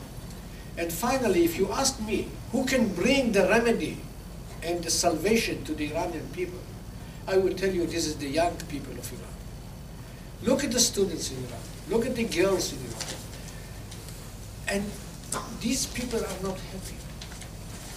[0.77, 3.97] And finally, if you ask me, who can bring the remedy
[4.61, 6.59] and the salvation to the Iranian people,
[7.27, 9.33] I will tell you this is the young people of Iran.
[10.43, 11.59] Look at the students in Iran.
[11.89, 13.24] Look at the girls in Iran.
[14.67, 14.83] And
[15.61, 16.95] these people are not happy.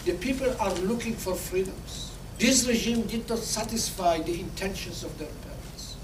[0.05, 2.13] The people are looking for freedoms.
[2.39, 5.97] This regime did not satisfy the intentions of their parents.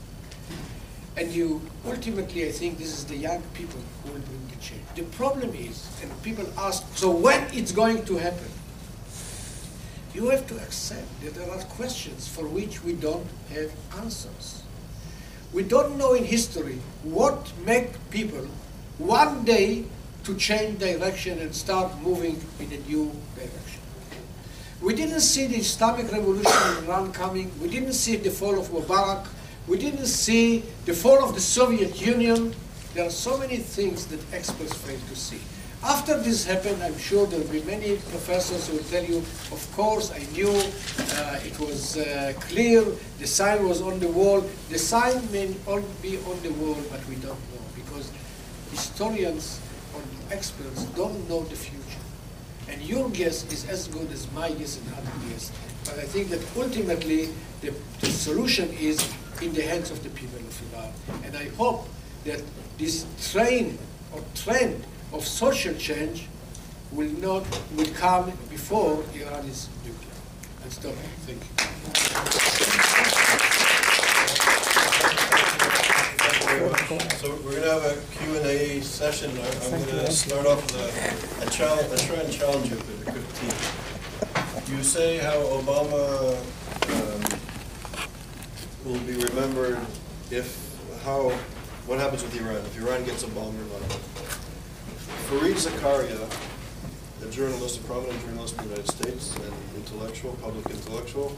[1.17, 4.83] And you, ultimately, I think this is the young people who will bring the change.
[4.97, 8.51] The problem is, and people ask, so when it's going to happen?
[10.13, 14.63] You have to accept that there are questions for which we don't have answers.
[15.53, 18.47] We don't know in history what make people
[18.99, 19.85] one day
[20.25, 23.81] to change direction and start moving in a new direction.
[24.83, 27.51] We didn't see the Islamic Revolution in Iran coming.
[27.61, 29.27] We didn't see the fall of Mubarak.
[29.67, 32.55] We didn't see the fall of the Soviet Union.
[32.93, 35.41] There are so many things that experts fail to see.
[35.83, 39.69] After this happened, I'm sure there will be many professors who will tell you, of
[39.77, 42.85] course, I knew, uh, it was uh, clear,
[43.19, 44.41] the sign was on the wall.
[44.71, 48.11] The sign may all be on the wall, but we don't know because
[48.71, 49.64] historians or
[50.31, 52.01] experts don't know the future.
[52.69, 55.53] And your guess is as good as my guess and other guess.
[55.85, 57.29] But I think that ultimately
[57.61, 59.13] the, the solution is
[59.43, 60.93] in the hands of the people of Iran.
[61.25, 61.87] And I hope
[62.25, 62.43] that
[62.79, 63.79] this train
[64.13, 66.27] or trend of social change
[66.93, 67.45] will not
[67.77, 70.15] will come before Iran is nuclear.
[70.63, 70.95] And stop.
[71.27, 71.49] Thank you.
[71.57, 72.09] Thank
[75.19, 76.44] you very much.
[76.55, 79.33] So we're gonna have a Q and A session.
[79.33, 83.33] I'm gonna start off with a, a challenge, a try and challenge you a quick
[83.35, 83.51] team.
[84.69, 86.39] You say how Obama
[86.95, 87.23] um,
[88.85, 89.81] will be remembered
[90.31, 91.31] if, how,
[91.87, 93.99] what happens with Iran, if Iran gets a bomb or not.
[95.27, 96.23] Fareed Zakaria,
[97.21, 101.37] a journalist, a prominent journalist in the United States, and intellectual, public intellectual,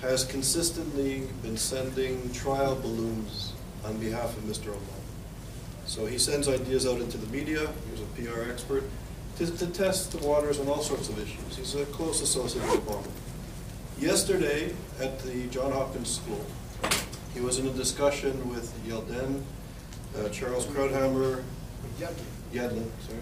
[0.00, 3.53] has consistently been sending trial balloons
[3.84, 4.68] on behalf of Mr.
[4.72, 5.00] Obama.
[5.86, 8.84] So he sends ideas out into the media, he's a PR expert,
[9.36, 11.56] to, to test the waters on all sorts of issues.
[11.56, 13.06] He's a close associate with Obama.
[13.98, 16.44] Yesterday, at the John Hopkins School,
[17.34, 19.42] he was in a discussion with Yelden,
[20.16, 21.42] uh, Charles Krauthammer,
[22.52, 23.18] Yedlin, sorry,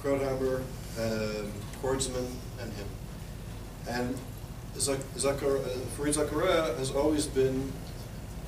[0.00, 0.62] Krauthammer,
[0.98, 1.52] um,
[1.82, 2.26] Cordesman,
[2.60, 2.86] and him.
[3.88, 4.16] And
[4.78, 7.72] Zak- Zakar, uh, Fareed Zakaria has always been,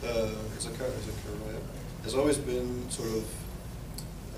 [0.04, 0.28] uh,
[2.02, 3.24] has always been sort of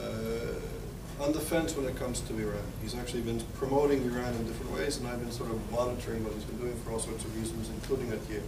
[0.00, 2.64] uh, on the fence when it comes to Iran.
[2.82, 6.34] He's actually been promoting Iran in different ways, and I've been sort of monitoring what
[6.34, 8.42] he's been doing for all sorts of reasons, including at Yale.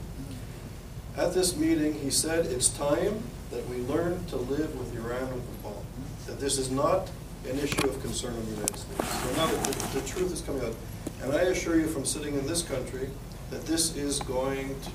[1.17, 5.63] At this meeting, he said it's time that we learn to live with Iran with
[5.63, 5.71] the.
[6.27, 7.11] That this is not
[7.49, 9.13] an issue of concern in the United States.
[9.23, 10.75] So now the, the truth is coming out.
[11.23, 13.11] And I assure you from sitting in this country
[13.51, 14.91] that this is going to,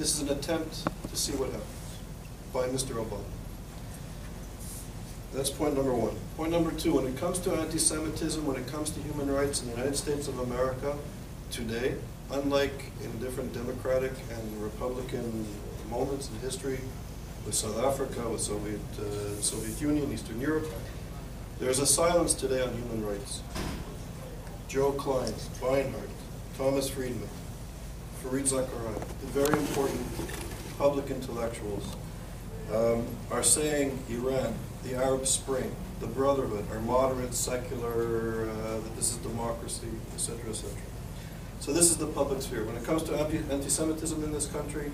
[0.00, 1.98] this is an attempt to see what happens
[2.54, 3.04] by Mr.
[3.04, 3.20] Obama.
[5.34, 6.16] That's point number one.
[6.38, 9.68] Point number two, when it comes to anti-Semitism, when it comes to human rights in
[9.68, 10.96] the United States of America
[11.50, 11.96] today,
[12.30, 15.46] unlike in different democratic and republican
[15.90, 16.80] moments in history,
[17.44, 20.66] with South Africa, with Soviet, uh, Soviet Union, Eastern Europe,
[21.58, 23.42] there's a silence today on human rights.
[24.66, 26.08] Joe Klein, Beinart,
[26.56, 27.28] Thomas Friedman,
[28.22, 30.00] Fareed Zakaria, the very important
[30.78, 31.96] public intellectuals,
[32.72, 34.54] um, are saying Iran,
[34.84, 40.50] the Arab Spring, the Brotherhood, are moderate, secular, uh, that this is democracy, et cetera,
[40.50, 40.82] et cetera.
[41.60, 42.64] So this is the public sphere.
[42.64, 44.92] When it comes to anti- anti-Semitism in this country,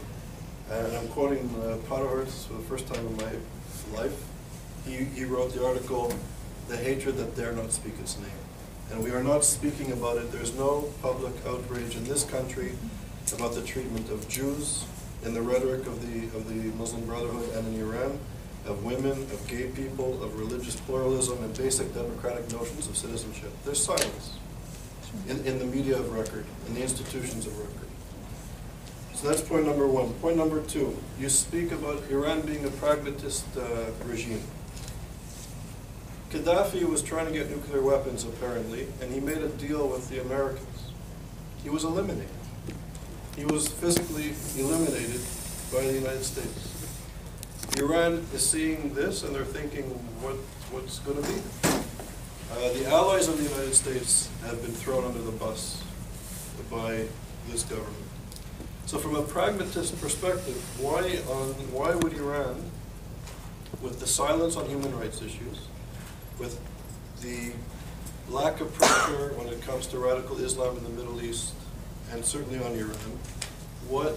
[0.70, 3.32] and I'm quoting uh, Podhoretz for the first time in my
[3.96, 4.24] life,
[4.84, 6.12] he, he wrote the article,
[6.68, 8.30] The Hatred That Dare Not Speak Its Name.
[8.90, 10.32] And we are not speaking about it.
[10.32, 12.72] There's no public outrage in this country
[13.32, 14.84] about the treatment of Jews
[15.24, 18.18] in the rhetoric of the, of the Muslim Brotherhood and in Iran,
[18.66, 23.50] of women, of gay people, of religious pluralism, and basic democratic notions of citizenship.
[23.64, 24.38] There's silence
[25.28, 27.88] in, in the media of record, in the institutions of record.
[29.14, 30.12] So that's point number one.
[30.14, 34.42] Point number two, you speak about Iran being a pragmatist uh, regime.
[36.30, 40.20] Gaddafi was trying to get nuclear weapons, apparently, and he made a deal with the
[40.20, 40.92] Americans.
[41.62, 42.35] He was eliminated.
[43.36, 45.20] He was physically eliminated
[45.72, 46.72] by the United States.
[47.78, 49.84] Iran is seeing this and they're thinking,
[50.22, 50.36] what,
[50.72, 51.38] what's going to be?
[52.50, 55.82] Uh, the allies of the United States have been thrown under the bus
[56.70, 57.04] by
[57.50, 57.94] this government.
[58.86, 62.70] So from a pragmatist perspective, why, on, why would Iran,
[63.82, 65.66] with the silence on human rights issues,
[66.38, 66.58] with
[67.20, 67.52] the
[68.32, 71.52] lack of pressure when it comes to radical Islam in the Middle East,
[72.12, 73.18] and certainly on Iran,
[73.88, 74.16] what,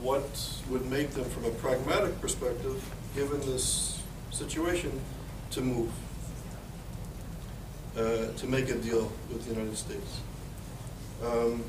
[0.00, 0.24] what
[0.70, 2.82] would make them, from a pragmatic perspective,
[3.14, 5.00] given this situation,
[5.50, 5.90] to move,
[7.96, 10.20] uh, to make a deal with the United States?
[11.24, 11.62] Um,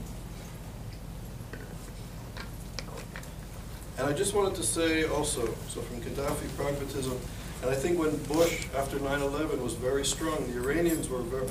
[3.98, 7.18] And I just wanted to say also, so from Gaddafi pragmatism,
[7.62, 11.48] and I think when Bush, after 9/11, was very strong, the Iranians were very,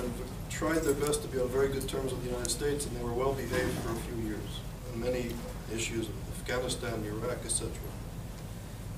[0.50, 3.04] tried their best to be on very good terms with the United States, and they
[3.04, 4.60] were well behaved for a few years
[4.92, 5.30] on many
[5.74, 7.70] issues, of Afghanistan, Iraq, etc.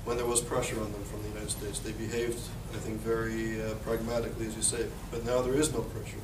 [0.05, 2.39] When there was pressure on them from the United States, they behaved,
[2.73, 4.85] I think, very uh, pragmatically, as you say.
[5.11, 6.17] But now there is no pressure.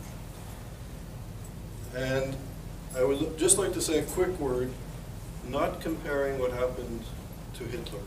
[1.95, 2.35] And
[2.95, 4.71] I would just like to say a quick word
[5.49, 7.01] not comparing what happened
[7.55, 7.99] to Hitler.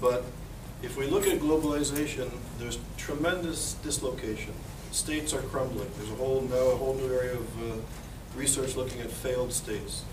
[0.00, 0.24] But
[0.82, 4.52] if we look at globalization, there's tremendous dislocation.
[4.92, 5.90] States are crumbling.
[5.96, 7.76] There's a whole now a whole new area of uh,
[8.36, 10.04] research looking at failed states.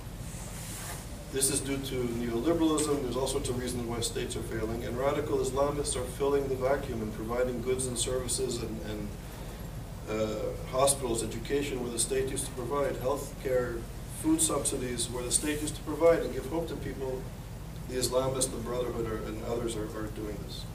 [1.34, 3.02] This is due to neoliberalism.
[3.02, 6.54] There's all sorts of reasons why states are failing, and radical Islamists are filling the
[6.54, 9.08] vacuum and providing goods and services and, and
[10.08, 10.36] uh,
[10.72, 13.78] hospitals, education where the state used to provide, health care,
[14.22, 17.20] food subsidies where the state used to provide and give hope to people,
[17.90, 20.66] the Islamists, the Brotherhood, are, and others are, are doing this.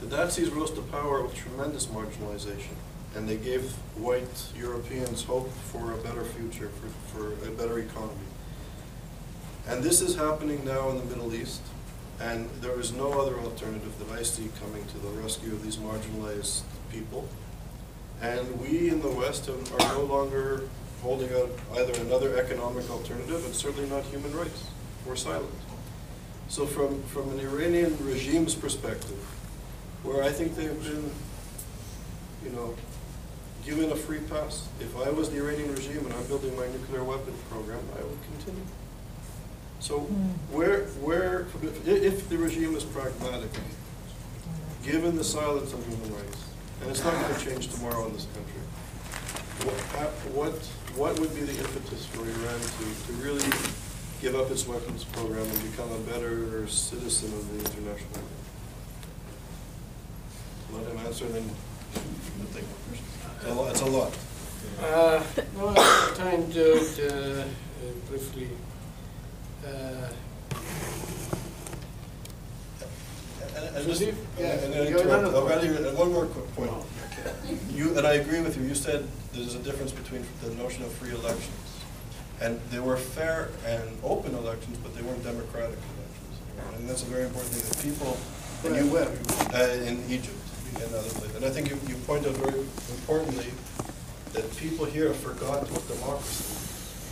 [0.00, 2.74] The Nazis rose to power with tremendous marginalization,
[3.14, 8.27] and they gave white Europeans hope for a better future, for, for a better economy.
[9.68, 11.60] And this is happening now in the Middle East,
[12.20, 15.76] and there is no other alternative that I see coming to the rescue of these
[15.76, 17.28] marginalized people.
[18.22, 20.62] And we in the West have, are no longer
[21.02, 24.64] holding out either another economic alternative, and certainly not human rights.
[25.06, 25.52] We're silent.
[26.48, 29.22] So from, from an Iranian regime's perspective,
[30.02, 31.10] where I think they've been,
[32.42, 32.74] you know,
[33.66, 37.04] given a free pass, if I was the Iranian regime and I'm building my nuclear
[37.04, 38.64] weapon program, I would continue.
[39.80, 40.00] So
[40.50, 43.50] where, where, if- if the regime is pragmatic,
[44.82, 46.38] given the silence on human rights,
[46.82, 48.62] and it's not gonna change tomorrow in this country,
[49.64, 50.54] what, what,
[50.96, 53.44] what would be the impetus for Iran to, to really
[54.20, 58.22] give up its weapons program and become a better citizen of the international
[60.72, 60.84] world?
[60.84, 61.48] Let him answer, then
[62.38, 63.08] we'll take more questions.
[63.40, 64.12] It's a lot- It's a lot.
[64.82, 65.22] Uh,
[65.56, 65.68] No,
[66.24, 67.44] I'm to uh, uh,
[68.08, 68.48] briefly.
[69.68, 70.08] Uh,
[73.56, 74.14] And- and just- Sudeep?
[74.38, 75.22] Yeah, and then you have interrupt.
[75.22, 75.86] another I'll point.
[75.88, 76.70] and one more quick point.
[77.74, 80.92] You, and I agree with you, you said there's a difference between the notion of
[80.92, 81.50] free elections.
[82.40, 86.76] And they were fair and open elections, but they weren't democratic elections.
[86.78, 88.16] And that's a very important thing, that people.
[88.64, 89.08] and you- Where-
[89.54, 90.36] Uh, in Egypt
[90.76, 91.36] and other places.
[91.36, 92.60] And I think you, you pointed out very
[92.90, 93.50] importantly
[94.34, 96.67] that people here have forgot what democracy is.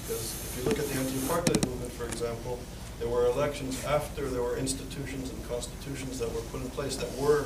[0.06, 2.60] Because if you look at the anti-apartheid movement, for example,
[3.00, 7.12] there were elections after there were institutions and constitutions that were put in place that
[7.18, 7.44] were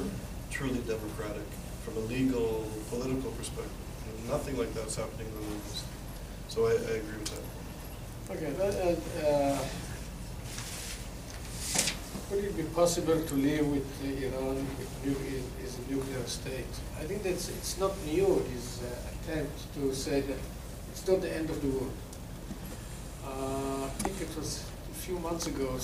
[0.51, 1.49] truly democratic
[1.85, 3.73] from a legal, political perspective.
[4.09, 5.85] And Nothing like that's happening in the Middle East.
[6.49, 8.37] So I, I agree with that.
[8.37, 9.59] Okay, that, uh, uh,
[12.31, 16.69] would it be possible to live with uh, Iran with is a nuclear state?
[17.01, 20.39] I think that's, it's not new, his uh, attempt to say that
[20.93, 21.93] it's not the end of the world.
[23.25, 25.79] Uh, I think it was a few months ago, uh,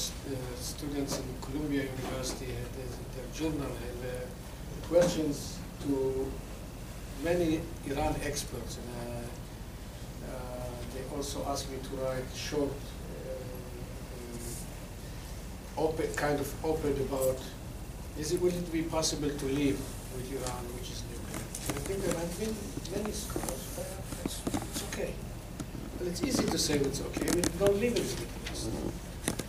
[0.58, 2.86] students in Columbia University had their-
[3.34, 6.30] journal had uh, questions to
[7.22, 8.78] many Iran experts.
[8.78, 9.24] And,
[10.24, 10.64] uh,
[10.94, 12.72] they also asked me to write short,
[15.76, 17.38] op kind of op-ed about,
[18.18, 19.78] is it, will it be possible to live
[20.16, 21.44] with Iran, which is nuclear?
[21.76, 22.56] I think there have been
[22.96, 23.62] many scholars,
[24.24, 25.12] it's, it's okay.
[25.98, 28.68] But it's easy to say it's okay when you don't live in the Middle East.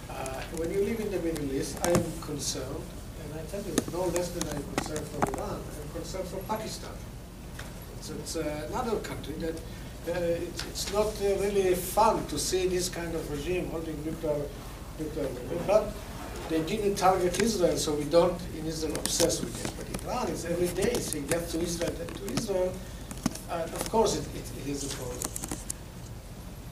[0.10, 0.14] Uh,
[0.56, 2.84] when you live in the Middle East, I'm concerned,
[3.22, 6.96] and I tell you, no less than I'm concerned for Iran, I'm concerned for Pakistan.
[8.02, 9.56] So it's uh, another country that
[10.08, 14.42] uh, it's, it's not uh, really fun to see this kind of regime holding nuclear,
[15.00, 15.60] nuclear weapon.
[15.68, 15.92] But
[16.48, 19.72] they didn't target Israel, so we don't in Israel obsess with it.
[19.76, 22.72] But Iran is every day saying that to Israel, that to Israel.
[23.52, 25.37] And of course, it, it, it is a problem.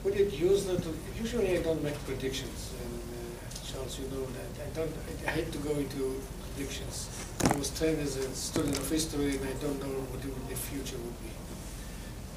[0.05, 0.83] Would it use that?
[0.83, 4.93] To, usually, I don't make predictions, and uh, Charles, you know that I don't.
[5.09, 6.21] I, I hate to go into
[6.53, 7.09] predictions.
[7.49, 10.55] I was trained as a student of history, and I don't know what the the
[10.55, 11.31] future would be.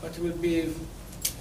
[0.01, 0.73] But it would be.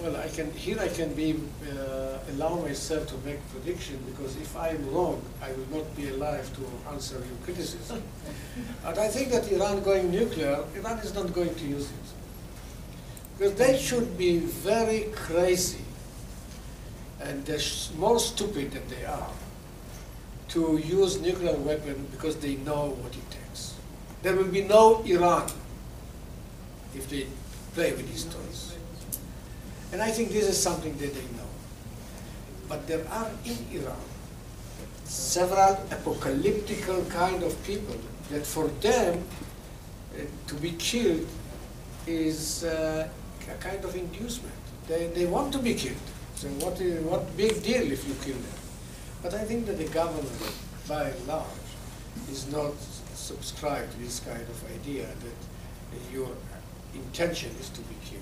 [0.02, 0.78] Well, I can here.
[0.82, 5.54] I can be uh, allow myself to make prediction because if I am wrong, I
[5.54, 8.04] will not be alive to answer your criticism.
[8.84, 12.08] but I think that Iran going nuclear, Iran is not going to use it
[13.38, 15.87] because they should be very crazy
[17.22, 17.60] and they're
[17.98, 19.30] more stupid than they are
[20.50, 23.76] to use nuclear weapon because they know what it takes.
[24.22, 25.50] There will be no Iran
[26.96, 27.28] if they
[27.74, 28.78] play with these toys.
[29.92, 31.50] And I think this is something that they know.
[32.68, 33.98] But there are in Iran
[35.06, 37.96] several apocalyptical kind of people
[38.30, 39.24] that for them
[40.14, 41.28] uh, to be killed
[42.06, 43.08] is uh,
[43.50, 44.54] a kind of inducement.
[44.88, 45.96] They, they want to be killed.
[46.38, 48.60] So what, is, what big deal if you kill them?
[49.24, 50.30] But I think that the government,
[50.88, 51.48] by and large,
[52.30, 52.74] is not
[53.16, 56.30] subscribed to this kind of idea that your
[56.94, 58.22] intention is to be killed.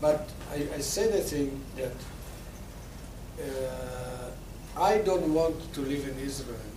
[0.00, 1.96] But I, I a thing that
[3.42, 4.30] uh,
[4.80, 6.70] I don't want to live in Israel,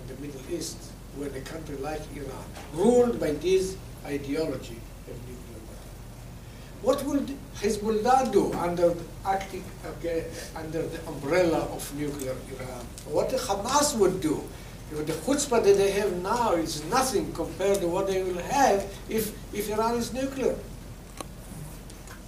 [0.00, 0.78] in the Middle East,
[1.16, 3.76] where a country like Iran, ruled by this
[4.06, 5.51] ideology of nuclear.
[6.82, 7.24] What will
[7.62, 10.26] Hezbollah do under the, acting, okay,
[10.56, 12.84] under the umbrella of nuclear Iran?
[13.06, 14.42] What Hamas would do?
[14.90, 19.32] The chutzpah that they have now is nothing compared to what they will have if,
[19.54, 20.56] if Iran is nuclear.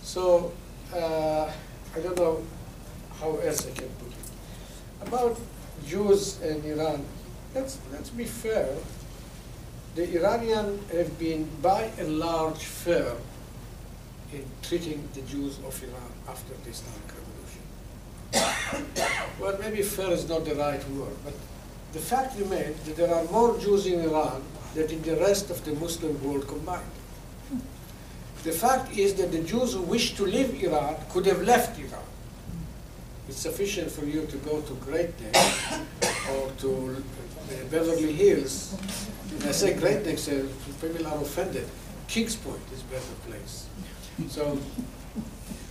[0.02, 0.52] So,
[0.94, 1.50] uh,
[1.96, 2.40] I don't know
[3.20, 5.08] how else I can put it.
[5.08, 5.36] About
[5.84, 7.04] Jews and Iran,
[7.56, 8.72] let's, let's be fair.
[9.96, 13.14] The Iranians have been by and large fair
[14.34, 17.62] in treating the Jews of Iran after the Islamic Revolution.
[19.40, 21.34] well, maybe fair is not the right word, but
[21.92, 24.42] the fact remains that there are more Jews in Iran
[24.74, 26.90] than in the rest of the Muslim world combined.
[28.42, 32.02] The fact is that the Jews who wish to leave Iran could have left Iran.
[33.28, 35.80] It's sufficient for you to go to Great Neck
[36.30, 38.72] or to uh, Beverly Hills.
[39.38, 40.44] When I say Great Neck, uh,
[40.80, 41.66] people are offended.
[42.06, 43.63] Kings Point is a better place.
[44.28, 44.58] So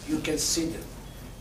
[0.07, 0.83] you can see that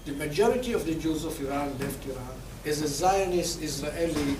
[0.05, 2.35] The majority of the Jews of Iran left Iran.
[2.67, 4.37] As a Zionist Israeli,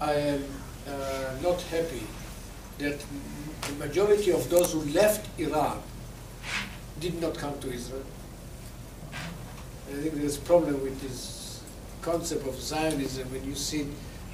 [0.00, 0.44] I am
[0.88, 2.02] uh, not happy
[2.78, 3.04] that
[3.62, 5.82] the majority of those who left Iran
[6.98, 8.04] did not come to Israel.
[9.12, 11.62] I think there's a problem with this
[12.00, 13.82] concept of Zionism when you see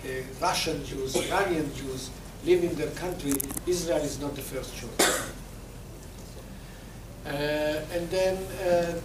[0.04, 0.08] uh,
[0.40, 2.10] Russian Jews, Iranian Jews
[2.44, 3.32] leaving their country,
[3.66, 5.31] Israel is not the first choice.
[7.24, 7.30] Uh,
[7.92, 8.36] and then,
[8.66, 8.98] uh,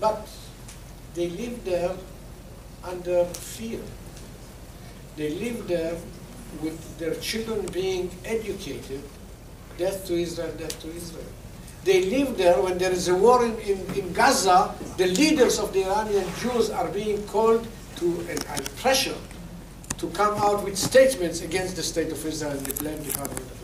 [0.00, 0.28] but
[1.14, 1.94] they live there
[2.84, 3.80] under fear.
[5.16, 5.96] They live there
[6.62, 9.02] with their children being educated,
[9.76, 11.24] death to Israel, death to Israel.
[11.84, 15.72] They live there when there is a war in, in, in Gaza, the leaders of
[15.72, 17.66] the Iranian Jews are being called
[17.96, 19.16] to and, and pressured
[19.98, 23.57] to come out with statements against the state of Israel and blame the of Israel.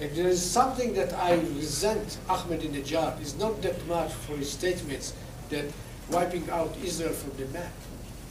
[0.00, 5.14] And there is something that I resent Ahmadinejad is not that much for his statements
[5.50, 5.64] that
[6.10, 7.72] wiping out Israel from the map,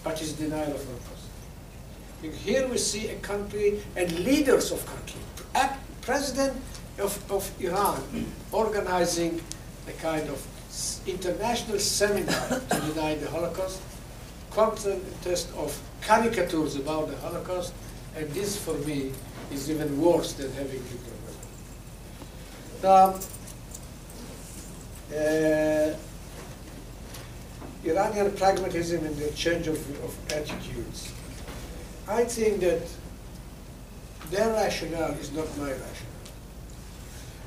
[0.03, 1.23] but his denial of Holocaust.
[2.45, 5.19] Here we see a country and leaders of country,
[6.03, 6.57] president
[6.99, 8.03] of, of Iran
[8.52, 9.41] organizing
[9.88, 10.45] a kind of
[11.07, 13.81] international seminar to deny the Holocaust,
[14.52, 17.73] contest of caricatures about the Holocaust,
[18.15, 19.11] and this for me
[19.52, 21.12] is even worse than having Hitler.
[22.84, 23.15] Now,
[25.15, 25.93] uh,
[27.85, 31.14] Iranian pragmatism and the change of, of attitudes.
[32.10, 32.81] I think that
[34.30, 36.19] their rationale is not my rationale.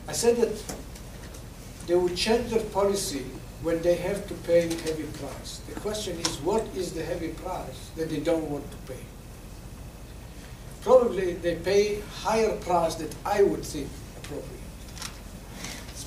[0.08, 0.74] I said that
[1.86, 3.26] they would change their policy
[3.60, 5.60] when they have to pay heavy price.
[5.68, 9.04] The question is, what is the heavy price that they don't want to pay?
[10.80, 14.65] Probably they pay higher price that I would think appropriate.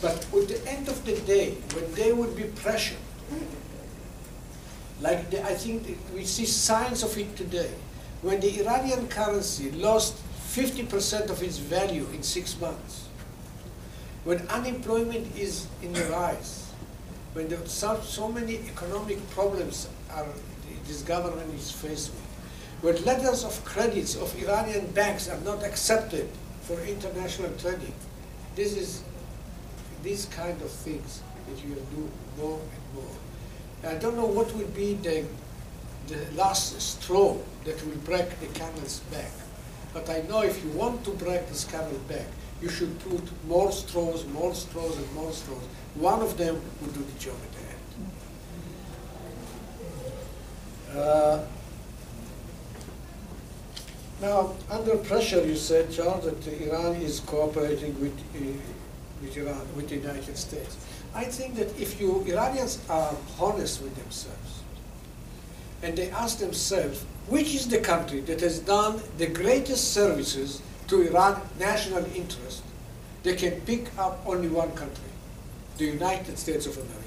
[0.01, 2.97] But at the end of the day, when they would be pressured,
[5.01, 7.71] like the, I think we see signs of it today,
[8.21, 10.15] when the Iranian currency lost
[10.51, 13.07] 50% of its value in six months,
[14.23, 16.71] when unemployment is in the rise,
[17.33, 20.25] when there are so, so many economic problems are,
[20.85, 22.25] this government is faced with,
[22.81, 26.27] when letters of credits of Iranian banks are not accepted
[26.61, 27.93] for international trading,
[28.55, 29.03] this is
[30.03, 33.91] these kind of things that you do more and more.
[33.91, 35.25] I don't know what will be the,
[36.07, 39.31] the last straw that will break the camel's back.
[39.93, 42.27] But I know if you want to break this camel's back,
[42.61, 45.63] you should put more straws, more straws, and more straws.
[45.95, 47.59] One of them will do the job at the
[50.97, 51.07] end.
[51.07, 51.45] Uh,
[54.21, 58.39] now, under pressure, you said, Charles, that Iran is cooperating with, uh,
[59.21, 60.77] with Iran, with the United States.
[61.13, 64.61] I think that if you Iranians are honest with themselves,
[65.81, 71.01] and they ask themselves, which is the country that has done the greatest services to
[71.01, 72.63] Iran national interest,
[73.23, 75.11] they can pick up only one country,
[75.77, 76.99] the United States of America.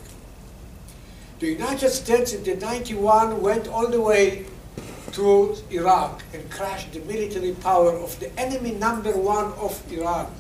[1.41, 4.47] The United States in the 91 went all the way
[5.13, 10.33] to Iraq and crashed the military power of the enemy number one of Iran,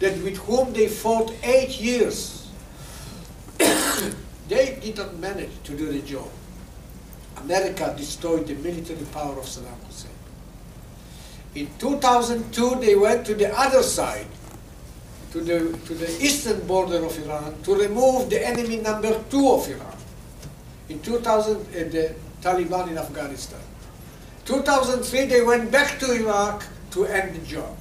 [0.00, 2.48] that with whom they fought eight years.
[4.48, 6.28] they did not manage to do the job.
[7.36, 10.10] America destroyed the military power of Saddam Hussein.
[11.54, 14.26] In 2002, they went to the other side,
[15.32, 19.68] to the, to the eastern border of Iran, to remove the enemy number two of
[19.68, 19.96] Iran.
[20.88, 23.60] In 2000, uh, the Taliban in Afghanistan.
[24.44, 27.76] 2003, they went back to Iraq to end the job.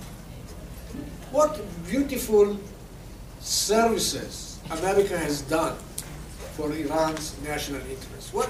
[1.31, 1.59] What
[1.89, 2.57] beautiful
[3.39, 5.75] services America has done
[6.55, 8.31] for Iran's national interests.
[8.33, 8.49] What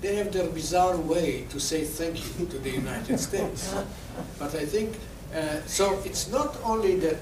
[0.00, 3.74] they have their bizarre way to say thank you to the United States.
[4.38, 4.96] But I think,
[5.34, 7.16] uh, so it's not only that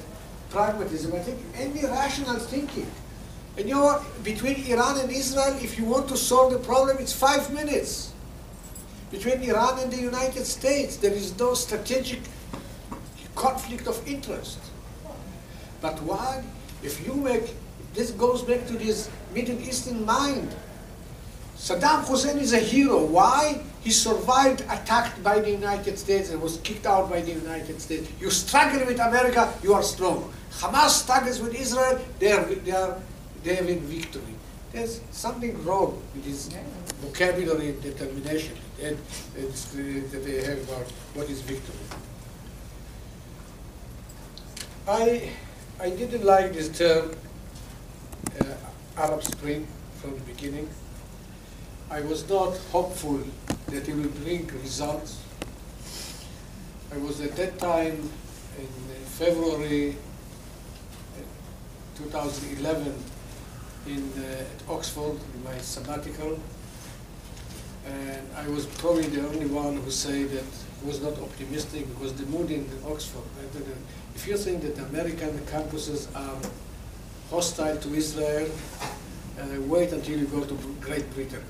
[0.50, 2.90] pragmatism, I think any rational thinking.
[3.56, 6.98] And you know what, between Iran and Israel, if you want to solve the problem,
[7.00, 8.12] it's five minutes.
[9.10, 12.20] Between Iran and the United States, there is no strategic
[13.34, 14.58] conflict of interest.
[15.80, 16.42] But why?
[16.82, 17.54] If you make,
[17.94, 20.54] this goes back to this Middle Eastern mind.
[21.56, 23.04] Saddam Hussein is a hero.
[23.04, 23.60] Why?
[23.80, 28.08] He survived attacked by the United States and was kicked out by the United States.
[28.20, 30.32] You struggle with America, you are strong.
[30.52, 33.00] Hamas struggles with Israel, they are, they are,
[33.42, 34.34] they have in victory.
[34.72, 36.48] There's something wrong with this
[37.00, 38.96] vocabulary and determination and,
[39.36, 39.52] and
[40.10, 41.74] that they have about what is victory.
[44.86, 45.30] I,
[45.80, 47.12] I didn't like this term
[48.40, 48.44] uh,
[48.96, 49.64] Arab Spring
[50.00, 50.68] from the beginning.
[51.88, 53.20] I was not hopeful
[53.66, 55.22] that it will bring results.
[56.92, 58.10] I was at that time
[58.58, 58.68] in
[59.04, 59.90] February
[61.16, 62.92] uh, 2011
[63.86, 66.40] in uh, at Oxford in my sabbatical,
[67.86, 70.44] and I was probably the only one who said that
[70.84, 73.22] was not optimistic because the mood in Oxford.
[74.18, 76.36] If you think that American campuses are
[77.30, 78.50] hostile to Israel,
[79.38, 81.44] uh, wait until you go to Great Britain.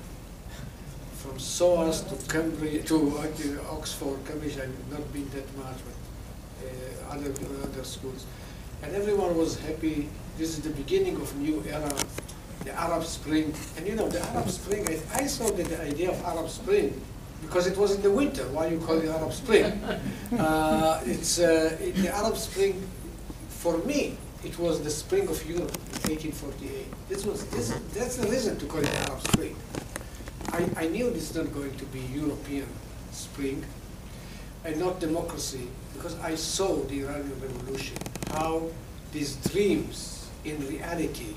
[1.15, 7.15] From SOAS to Cambridge to uh, Oxford, Cambridge, I've not been that much, but uh,
[7.15, 7.33] other
[7.63, 8.27] other schools,
[8.83, 10.07] and everyone was happy.
[10.37, 11.91] This is the beginning of a new era,
[12.65, 14.87] the Arab Spring, and you know the Arab Spring.
[14.87, 17.01] I, I saw that the idea of Arab Spring
[17.41, 18.43] because it was in the winter.
[18.49, 19.65] Why you call it Arab Spring?
[20.37, 22.87] uh, it's uh, the Arab Spring
[23.49, 25.75] for me it was the spring of Europe
[26.07, 26.85] in 1848.
[27.09, 29.55] This was this, that's the reason to call it Arab Spring.
[30.51, 32.67] I, I knew this is not going to be European
[33.11, 33.65] spring
[34.63, 37.97] and not democracy because I saw the Iranian Revolution,
[38.31, 38.63] how
[39.11, 41.35] these dreams in reality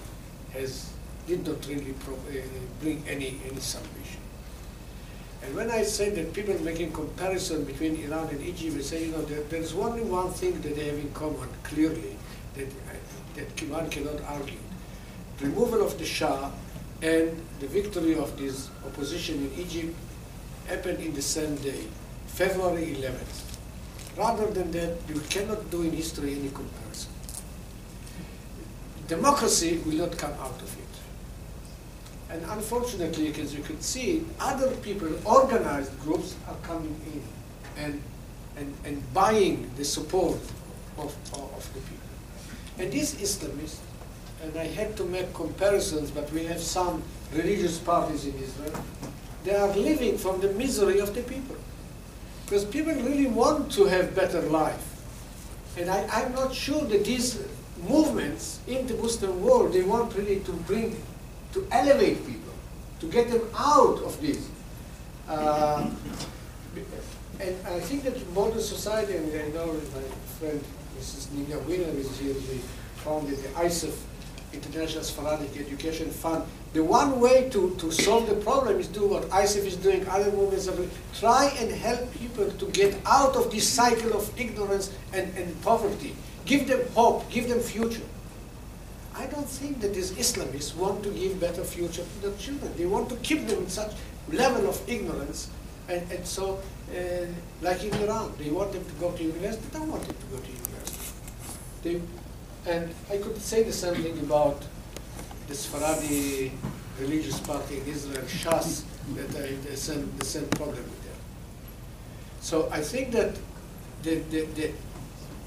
[0.53, 0.93] has
[1.27, 2.43] did not really uh,
[2.81, 4.02] bring any any salvation.
[5.45, 9.13] And when I say that people making comparison between Iran and Egypt, they say, you
[9.13, 12.17] know, there, there's only one thing that they have in common, clearly,
[12.55, 12.95] that, uh,
[13.35, 14.59] that one cannot argue.
[15.41, 16.51] Removal of the Shah
[17.03, 19.95] and the victory of this opposition in Egypt
[20.67, 21.85] happened in the same day,
[22.29, 23.53] February 11th.
[24.17, 27.11] Rather than that, you cannot do in history any comparison.
[29.09, 30.82] Democracy will not come out of it.
[32.33, 37.23] And unfortunately, as you could see, other people, organized groups, are coming in
[37.77, 38.03] and,
[38.57, 40.39] and, and buying the support
[40.97, 42.09] of, of the people.
[42.79, 43.81] And these Islamists,
[44.43, 47.03] and I had to make comparisons, but we have some
[47.35, 48.83] religious parties in Israel,
[49.45, 51.57] they are living from the misery of the people.
[52.47, 54.89] Because people really want to have better life.
[55.77, 57.45] And I, I'm not sure that these
[57.87, 60.97] movements in the Muslim world, they want really to bring,
[61.53, 62.53] to elevate people,
[63.01, 64.49] to get them out of this.
[65.29, 65.89] Uh,
[67.41, 70.03] and I think that modern society, and I know my
[70.39, 70.63] friend
[70.99, 71.33] Mrs.
[71.33, 72.61] Nina Weiner is here, she
[72.97, 73.95] founded the ISEF,
[74.53, 76.45] International Sephardic Education Fund.
[76.73, 80.31] The one way to, to solve the problem is do what ISEF is doing, other
[80.33, 80.91] movements are doing.
[81.19, 86.15] Try and help people to get out of this cycle of ignorance and, and poverty.
[86.45, 88.03] Give them hope, give them future.
[89.23, 92.73] I don't think that these Islamists want to give better future to their children.
[92.77, 93.93] They want to keep them in such
[94.29, 95.49] level of ignorance.
[95.89, 96.59] And, and so,
[96.91, 97.27] uh,
[97.61, 99.65] like in Iran, they want them to go to university.
[99.71, 101.13] They don't want them to go to university.
[101.85, 102.03] They,
[102.67, 104.61] and I could say the same thing about
[105.47, 106.51] the Sephardi
[106.99, 108.83] religious party in Israel, Shas,
[109.15, 111.19] that I the same, the same problem with them.
[112.41, 113.37] So I think that
[114.03, 114.73] the, the, the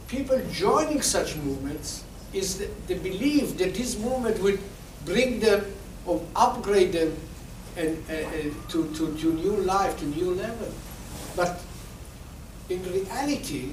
[0.07, 2.04] people joining such movements
[2.35, 4.57] is the, the belief that this movement will
[5.05, 5.65] bring them
[6.05, 7.15] or upgrade them
[7.77, 10.71] and, uh, uh, to, to, to new life, to new level.
[11.35, 11.61] But
[12.69, 13.71] in reality,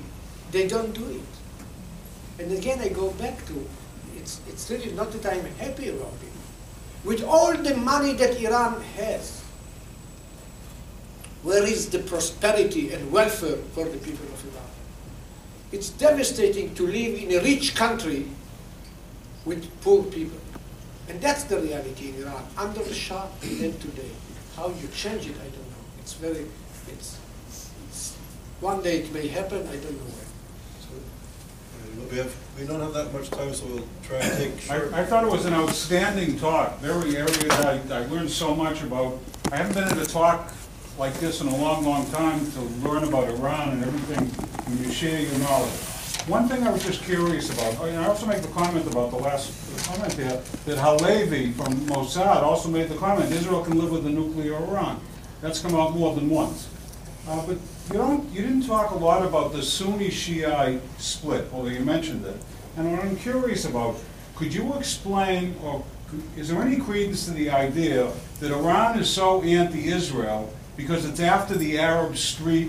[0.50, 2.42] they don't do it.
[2.42, 3.68] And again, I go back to,
[4.16, 7.06] it's, it's really not that I'm happy about it.
[7.06, 9.42] With all the money that Iran has,
[11.42, 14.70] where is the prosperity and welfare for the people of Iran?
[15.72, 18.28] It's devastating to live in a rich country
[19.44, 20.38] with poor people.
[21.08, 24.10] And that's the reality in Iran, under the Shah and today.
[24.56, 25.82] How you change it, I don't know.
[26.00, 26.46] It's very,
[26.88, 27.18] it's,
[27.88, 28.16] it's
[28.60, 30.26] one day it may happen, I don't know when.
[32.04, 34.92] Uh, We have, we don't have that much time, so we'll try and take short.
[34.94, 38.82] I, I thought it was an outstanding talk, very erudite, I, I learned so much
[38.82, 39.18] about,
[39.50, 40.52] I haven't been at a talk
[40.98, 44.28] like this in a long, long time to learn about Iran and everything,
[44.66, 45.72] when you share your knowledge.
[46.28, 49.16] One thing I was just curious about, oh, I also make the comment about the
[49.16, 49.52] last
[49.88, 54.08] comment there, that Halevy from Mossad also made the comment, Israel can live with a
[54.08, 55.00] nuclear Iran.
[55.40, 56.68] That's come out more than once.
[57.26, 57.56] Uh, but
[57.90, 62.24] you don't, you didn't talk a lot about the Sunni Shiite split, although you mentioned
[62.24, 62.36] it.
[62.76, 63.96] And what I'm curious about,
[64.36, 65.84] could you explain, or
[66.36, 71.56] is there any credence to the idea that Iran is so anti-Israel because it's after
[71.56, 72.68] the Arab street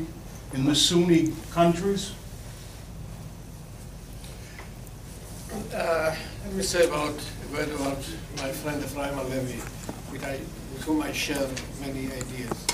[0.55, 2.13] in the Sunni countries?
[5.53, 6.15] Uh,
[6.45, 7.99] Let me say about, a word about
[8.37, 9.61] my friend Ephraim Levy,
[10.11, 11.47] with, with whom I share
[11.79, 12.65] many ideas.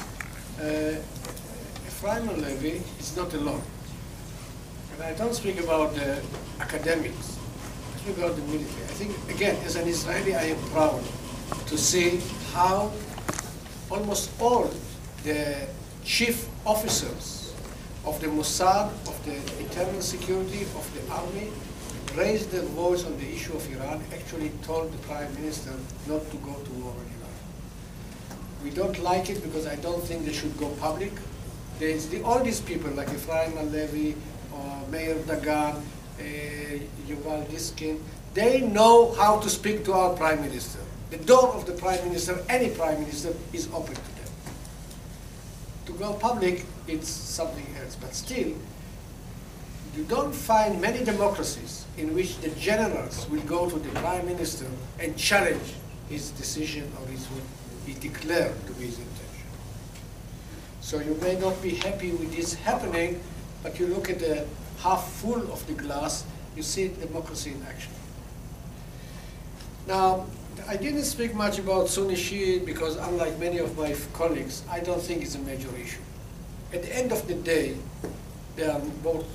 [0.57, 0.95] Uh,
[1.87, 3.61] Ephraim Levy is not alone.
[4.93, 6.21] And I don't speak about the
[6.61, 7.37] academics,
[7.95, 8.83] I speak about the military.
[8.83, 11.03] I think, again, as an Israeli, I am proud
[11.67, 12.21] to see
[12.53, 12.93] how
[13.91, 14.71] almost all
[15.25, 15.67] the
[16.05, 17.53] chief officers
[18.05, 21.49] of the Mossad, of the internal security, of the army,
[22.15, 25.71] raised their voice on the issue of Iran, actually told the prime minister
[26.07, 28.39] not to go to war in Iran.
[28.63, 31.11] We don't like it because I don't think they should go public.
[31.79, 34.15] There's the, all these people like Ephraim Halevy,
[34.53, 38.03] or Meir Dagan, uh, Yuval Diskin,
[38.33, 40.79] they know how to speak to our prime minister.
[41.09, 44.31] The door of the prime minister, any prime minister, is open to them.
[45.87, 47.95] To go public, it's something else.
[47.95, 48.53] But still,
[49.95, 54.65] you don't find many democracies in which the generals will go to the prime minister
[54.99, 55.73] and challenge
[56.09, 57.43] his decision or his what
[57.85, 59.47] he declared to be his intention.
[60.81, 63.21] So you may not be happy with this happening,
[63.63, 64.45] but you look at the
[64.79, 66.23] half full of the glass,
[66.55, 67.91] you see democracy in action.
[69.87, 70.25] Now,
[70.67, 75.01] I didn't speak much about Sunni Shiite because unlike many of my colleagues, I don't
[75.01, 76.01] think it's a major issue.
[76.73, 77.75] At the end of the day,
[78.55, 79.25] they are both.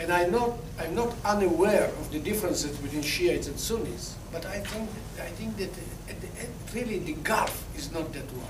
[0.00, 4.60] And I'm not, I'm not unaware of the differences between Shiites and Sunnis, but I
[4.60, 4.88] think,
[5.20, 5.68] I think that
[6.08, 8.46] at the end, really the gulf is not that wide.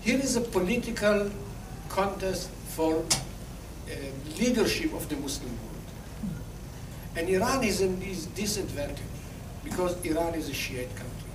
[0.00, 1.30] Here is a political
[1.88, 3.94] contest for uh,
[4.40, 6.34] leadership of the Muslim world.
[7.14, 8.98] And Iran is in this disadvantage
[9.62, 11.30] because Iran is a Shiite country.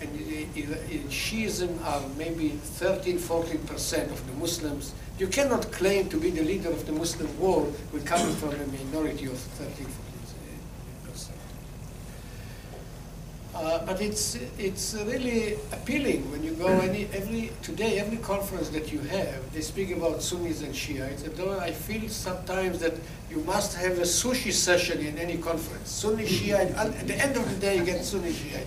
[0.00, 4.94] And uh, uh, Shiism are maybe 13, 14% of the Muslims.
[5.18, 8.66] You cannot claim to be the leader of the Muslim world when coming from a
[8.66, 9.86] minority of 13,
[13.54, 18.90] Uh, but it's it's really appealing when you go any every today every conference that
[18.90, 21.22] you have they speak about Sunnis and Shiites.
[21.24, 22.94] And I feel sometimes that
[23.30, 27.44] you must have a sushi session in any conference Sunni Shiite at the end of
[27.50, 28.66] the day you get Sunni Shiite.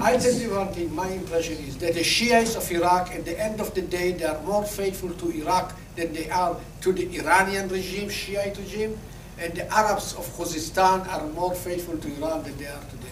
[0.00, 3.38] I tell you one thing my impression is that the Shiites of Iraq at the
[3.38, 7.04] end of the day they are more faithful to Iraq than they are to the
[7.18, 8.98] Iranian regime Shiite regime.
[9.38, 12.96] And the Arabs of Khuzestan are more faithful to Iran than they are to to
[12.96, 13.05] the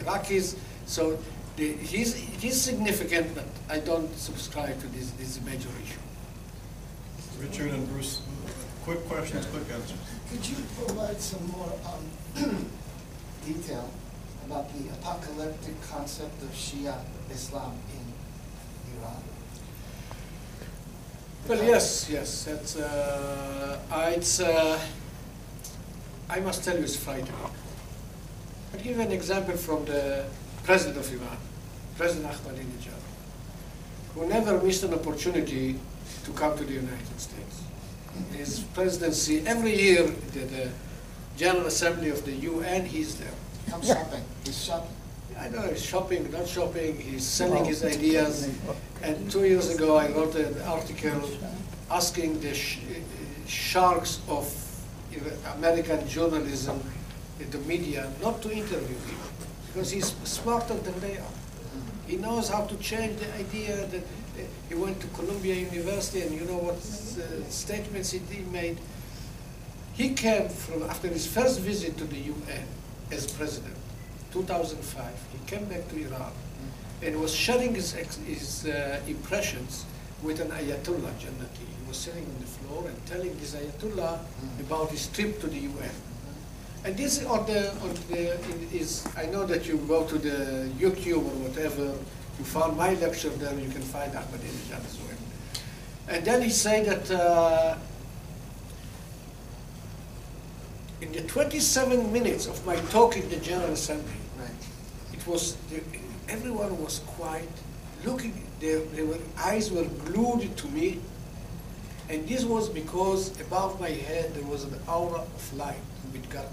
[0.00, 0.56] Iraqis.
[0.86, 1.18] So
[1.56, 6.00] the, he's, he's significant, but I don't subscribe to this, this major issue.
[7.40, 8.20] Richard and Bruce,
[8.84, 9.98] quick questions, quick answers.
[10.30, 12.66] Could you provide some more um,
[13.46, 13.88] detail
[14.46, 16.94] about the apocalyptic concept of Shia
[17.30, 19.22] Islam in Iran?
[21.48, 22.46] Well, yes, yes.
[22.46, 24.78] It's, uh, I- it's, uh,
[26.28, 27.32] I must tell you, it's frightening.
[28.72, 30.24] I'll give you an example from the
[30.64, 31.36] president of Iran,
[31.96, 33.00] President Ahmadinejad,
[34.14, 35.78] who never missed an opportunity
[36.24, 37.62] to come to the United States.
[38.36, 40.68] His presidency, every year, the, the
[41.36, 43.32] General Assembly of the UN, he's there.
[43.68, 44.90] Come shopping, he's shopping.
[45.38, 48.48] I know he's shopping, not shopping, he's selling his ideas.
[49.02, 51.22] And two years ago, I wrote an article
[51.90, 52.78] asking the sh-
[53.46, 54.52] sharks of
[55.56, 56.80] American journalism,
[57.50, 59.18] the media, not to interview him,
[59.66, 61.34] because he's smarter than they are.
[62.06, 66.32] He knows how to change the idea that uh, he went to Columbia University, and
[66.34, 68.20] you know what uh, statements he
[68.52, 68.78] made.
[69.94, 72.64] He came from, after his first visit to the UN
[73.12, 73.74] as president,
[74.32, 76.32] 2005, he came back to Iran
[77.02, 79.84] and was sharing his, his uh, impressions
[80.22, 81.66] with an Ayatollah Jannati.
[81.80, 84.18] He was sitting on the floor and telling this Ayatollah
[84.60, 85.90] about his trip to the UN.
[86.84, 88.38] And this on the, on the,
[88.72, 91.84] is, I know that you go to the YouTube or whatever,
[92.38, 95.18] you found my lecture there, you can find Ahmadinejad as well.
[96.08, 97.76] And then he said that uh,
[101.02, 104.50] in the 27 minutes of my talk in the General Assembly, Right.
[105.12, 105.82] it was, the,
[106.28, 107.48] everyone was quiet,
[108.06, 110.98] looking, their, their eyes were glued to me.
[112.08, 115.76] And this was because above my head there was an aura of light
[116.12, 116.46] with God.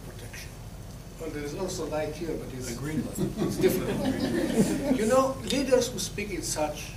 [1.20, 3.18] Well, there is also light here, but it's, A green light.
[3.48, 4.98] it's different.
[4.98, 6.92] you know, leaders who speak in such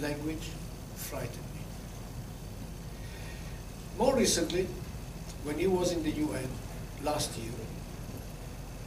[0.00, 0.48] language
[0.96, 1.60] frighten me.
[3.96, 4.66] More recently,
[5.44, 6.48] when he was in the UN
[7.04, 7.52] last year,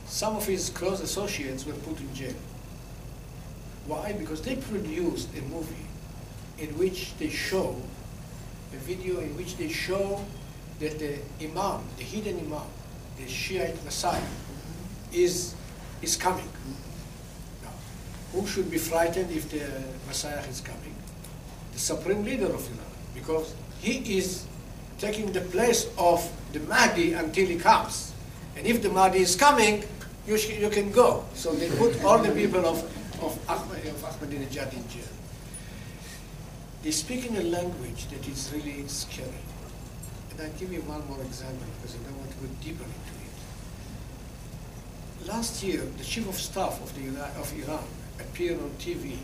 [0.05, 2.35] some of his close associates were put in jail.
[3.85, 4.11] Why?
[4.13, 5.87] Because they produced a movie
[6.59, 7.75] in which they show,
[8.73, 10.25] a video in which they show
[10.79, 12.67] that the imam, the hidden imam,
[13.17, 14.21] the Shiite Messiah,
[15.13, 15.55] is,
[16.01, 16.49] is coming.
[17.63, 17.71] Now,
[18.33, 19.65] who should be frightened if the
[20.07, 20.95] Messiah is coming?
[21.73, 24.45] The supreme leader of Iran, because he is
[24.97, 28.13] taking the place of the Mahdi until he comes.
[28.55, 29.83] And if the Mahdi is coming,
[30.25, 31.23] you, you can go.
[31.33, 32.83] So they put all the people of,
[33.21, 35.07] of, Ahmad, of Ahmadinejad in jail.
[36.83, 39.43] They speak in a language that is really scary.
[40.31, 42.83] And I'll give you one more example because I don't want to go deeper.
[45.27, 47.83] Last year, the chief of staff of, the, of Iran
[48.17, 49.17] appeared on TV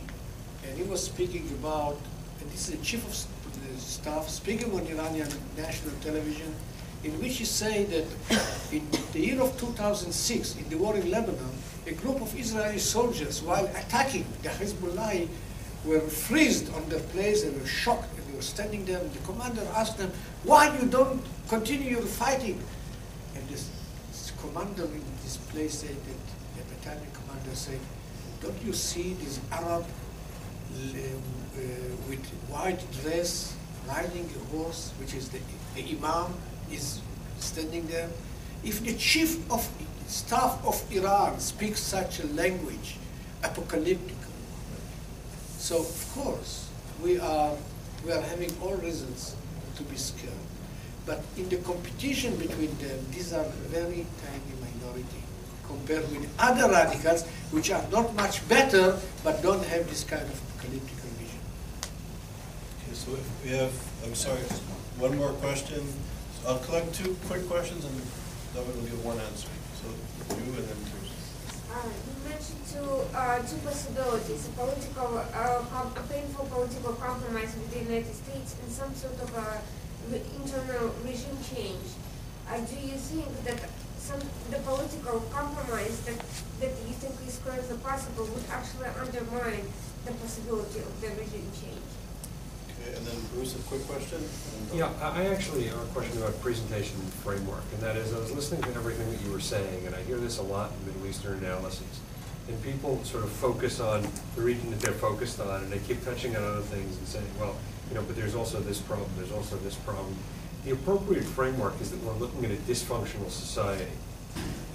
[0.67, 1.97] and he was speaking about,
[2.41, 6.53] and this is the chief of the staff speaking on Iranian national television,
[7.05, 8.05] in which he said that
[8.73, 11.51] in the year of 2006, in the war in Lebanon,
[11.87, 15.29] a group of Israeli soldiers, while attacking the Hezbollah,
[15.85, 19.19] were freezed on their place, they were shocked, and they were standing there, and the
[19.19, 20.11] commander asked them,
[20.43, 22.61] why you don't continue your fighting?
[23.35, 23.69] And this,
[24.11, 26.23] this commander in this place said that,
[26.57, 27.79] the battalion commander said,
[28.41, 30.97] don't you see this Arab uh,
[32.07, 33.55] with white dress
[33.87, 35.39] riding a horse, which is the,
[35.75, 36.33] the imam,
[36.71, 37.01] is
[37.39, 38.09] standing there?
[38.63, 39.67] If the chief of
[40.07, 42.97] staff of Iran speaks such a language,
[43.43, 44.17] apocalyptic,
[45.57, 46.69] so of course
[47.01, 47.55] we are
[48.05, 49.35] we are having all reasons
[49.77, 50.33] to be scared.
[51.05, 55.23] But in the competition between them, these are very tiny minority
[55.67, 60.37] compared with other radicals which are not much better but don't have this kind of
[60.49, 61.39] apocalyptic vision.
[62.79, 63.73] Okay, so if we have,
[64.05, 64.43] I'm sorry,
[64.97, 65.81] one more question.
[66.39, 67.95] So I'll collect two quick questions and
[68.53, 69.49] then we'll give one answer.
[69.81, 69.87] So
[70.35, 71.11] you and then Bruce.
[71.73, 77.73] Uh, you mentioned two, uh, two possibilities, a political, uh, a painful political compromise with
[77.73, 79.61] the United States and some sort of a
[80.11, 81.87] re- internal regime change.
[82.49, 84.19] Uh, do you think that some,
[84.51, 86.19] the political compromise that,
[86.59, 89.65] that you think is currently possible would actually undermine
[90.05, 91.89] the possibility of the regime change?
[92.83, 94.19] Okay, and then Bruce, a quick question?
[94.73, 98.31] Yeah, I I actually have a question about presentation framework, and that is, I was
[98.33, 101.07] listening to everything that you were saying, and I hear this a lot in Middle
[101.07, 101.99] Eastern analyses.
[102.49, 104.05] And people sort of focus on
[104.35, 107.25] the region that they're focused on, and they keep touching on other things and saying,
[107.39, 107.55] well,
[107.93, 110.15] you know, but there's also this problem, there's also this problem.
[110.65, 113.91] The appropriate framework is that we're looking at a dysfunctional society,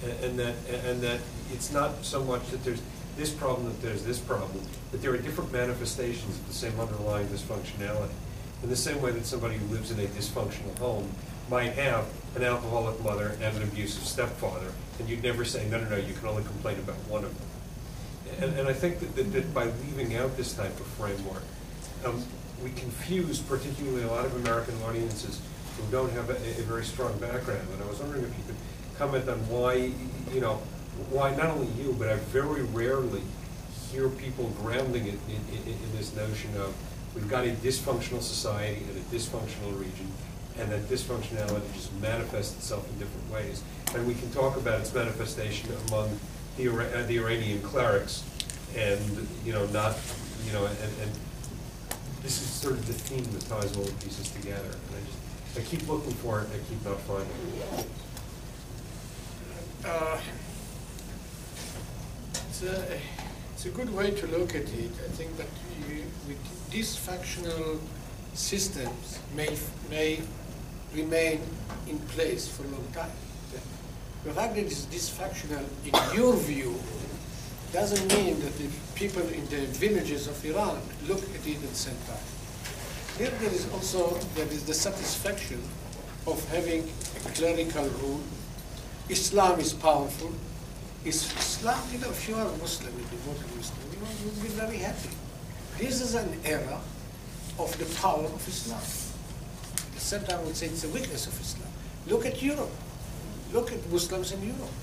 [0.03, 0.55] and and that,
[0.85, 1.19] and that
[1.51, 2.81] it's not so much that there's
[3.17, 7.27] this problem, that there's this problem, but there are different manifestations of the same underlying
[7.27, 8.13] dysfunctionality.
[8.63, 11.09] In the same way that somebody who lives in a dysfunctional home
[11.49, 12.05] might have
[12.37, 16.13] an alcoholic mother and an abusive stepfather, and you'd never say, no, no, no, you
[16.13, 17.47] can only complain about one of them.
[18.41, 21.43] And, and I think that, that, that by leaving out this type of framework,
[22.05, 22.23] um,
[22.63, 25.41] we confuse particularly a lot of American audiences
[25.77, 27.67] who don't have a, a very strong background.
[27.73, 28.55] And I was wondering if you could
[28.97, 29.91] comment on why,
[30.33, 30.55] you know,
[31.09, 33.21] why not only you, but I very rarely
[33.89, 36.75] hear people grounding it in, in, in this notion of
[37.15, 40.07] we've got a dysfunctional society and a dysfunctional region,
[40.57, 43.63] and that dysfunctionality just manifests itself in different ways.
[43.95, 46.19] And we can talk about its manifestation among
[46.57, 46.67] the,
[47.07, 48.23] the Iranian clerics,
[48.75, 49.97] and, you know, not,
[50.45, 51.11] you know, and, and
[52.23, 54.69] this is sort of the theme that ties all the pieces together.
[54.69, 57.85] And I just, I keep looking for it, I keep not finding it.
[59.85, 60.19] Uh,
[62.49, 62.99] It's a,
[63.53, 64.91] it's a good way to look at it.
[65.05, 65.47] I think that
[65.87, 66.37] you, with
[66.71, 67.79] dysfunctional
[68.33, 69.57] systems may,
[69.89, 70.19] may
[70.93, 71.39] remain
[71.87, 73.11] in place for a long time.
[74.25, 76.75] The fact that it's dysfunctional, in your view,
[77.71, 81.75] doesn't mean that the people in the villages of Iran look at it at the
[81.75, 82.25] same time.
[83.17, 85.61] Here there is also, there is the satisfaction
[86.25, 86.89] of having
[87.25, 88.21] a clerical rule.
[89.09, 90.31] Islam is powerful.
[91.05, 94.49] Is Islam, you know, if you are a Muslim, a devoted Muslim, you you'll be
[94.49, 95.09] very happy.
[95.77, 96.81] This is an era
[97.57, 98.81] of the power of Islam.
[100.09, 101.69] Time, I would say it's a weakness of Islam.
[102.07, 102.71] Look at Europe.
[103.53, 104.73] Look at Muslims in Europe.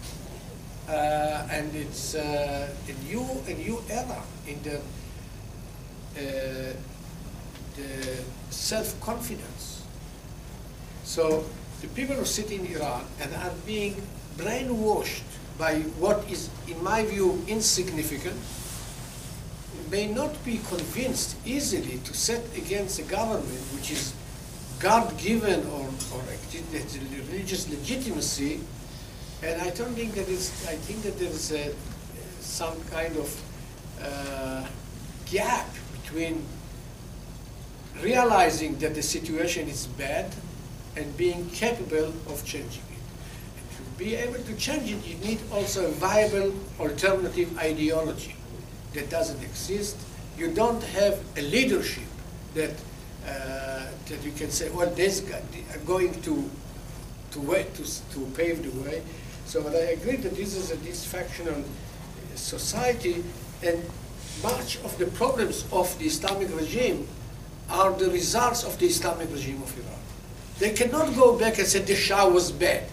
[0.89, 4.77] Uh, and it's uh, a new a new era in the
[6.17, 6.73] uh,
[7.77, 9.83] the self confidence.
[11.03, 11.45] So
[11.81, 14.01] the people who sit in Iran and are being
[14.39, 15.27] brainwashed
[15.59, 18.37] by what is, in my view, insignificant,
[19.91, 24.13] may not be convinced easily to set against a government which is
[24.79, 26.23] God-given or, or
[27.31, 28.61] religious legitimacy,
[29.43, 30.51] and I don't think that is.
[30.69, 31.75] I think that there is a,
[32.41, 33.29] some kind of
[34.03, 34.67] uh,
[35.27, 35.69] gap
[36.03, 36.45] between
[38.03, 40.35] realizing that the situation is bad
[40.97, 43.05] and being capable of changing it.
[43.59, 48.35] And to be able to change it, you need also a viable alternative ideology
[48.95, 49.97] that doesn't exist.
[50.39, 52.05] You don't have a leadership
[52.55, 52.73] that,
[53.27, 55.43] uh, that you can say, well, this guy
[55.87, 56.51] going to,
[57.33, 59.03] to to, to pave the way.
[59.47, 61.63] So but I agree that this is a dysfunctional
[62.35, 63.25] society
[63.63, 63.83] and
[64.43, 67.07] much of the problems of the Islamic regime
[67.71, 69.99] are the results of the Islamic regime of Iran.
[70.59, 72.85] They cannot go back and say the Shah was bad.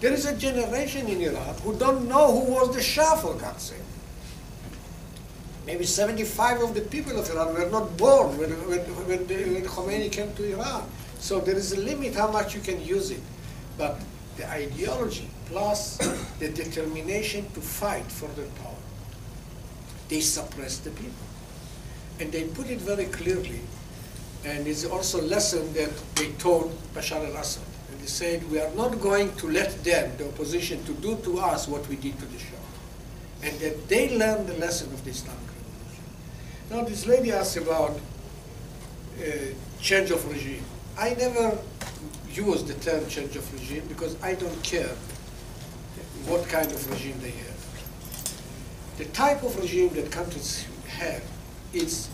[0.00, 3.62] There is a generation in Iran who don't know who was the Shah, for God's
[3.62, 3.78] sake.
[5.64, 9.62] Maybe 75 of the people of Iran were not born when, when, when, the, when
[9.62, 10.88] Khomeini came to Iran.
[11.20, 13.20] So there is a limit how much you can use it.
[13.78, 14.00] But
[14.36, 15.98] the ideology plus
[16.38, 18.82] the determination to fight for their power,
[20.08, 21.26] they suppress the people.
[22.18, 23.60] And they put it very clearly
[24.44, 27.62] and it's also a lesson that they taught Bashar al-Assad.
[27.90, 31.38] And they said, we are not going to let them, the opposition, to do to
[31.38, 32.56] us what we did to the Shah.
[33.44, 36.04] And that they learned the lesson of the Islamic Revolution.
[36.70, 37.90] Now, this lady asked about
[39.20, 39.22] uh,
[39.80, 40.64] change of regime.
[40.98, 41.56] I never
[42.32, 44.90] use the term change of regime because I don't care
[46.26, 47.52] what kind of regime they have.
[48.98, 51.22] The type of regime that countries have
[51.72, 52.08] is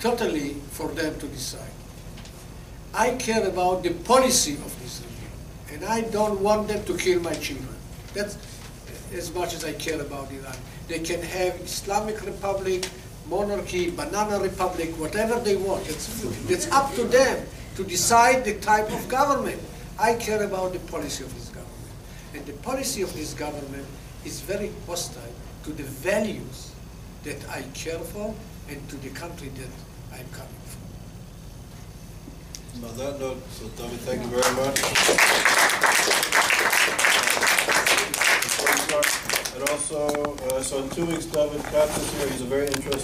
[0.00, 1.70] totally for them to decide.
[2.92, 7.20] I care about the policy of this regime, and I don't want them to kill
[7.20, 7.74] my children.
[8.14, 8.38] That's
[9.12, 10.56] as much as I care about Iran.
[10.88, 12.88] They can have Islamic Republic,
[13.28, 15.88] monarchy, banana republic, whatever they want.
[15.88, 17.46] It's, it's up to them
[17.76, 19.60] to decide the type of government.
[19.98, 21.43] I care about the policy of government.
[22.44, 23.86] And the policy of this government
[24.22, 25.32] is very hostile
[25.64, 26.72] to the values
[27.22, 28.34] that I care for
[28.68, 29.70] and to the country that
[30.12, 30.82] I'm coming from.
[32.84, 34.76] On that note, so David, thank you very much.
[39.54, 43.00] And also, uh, so in two weeks, David Katz is here, he's a very interesting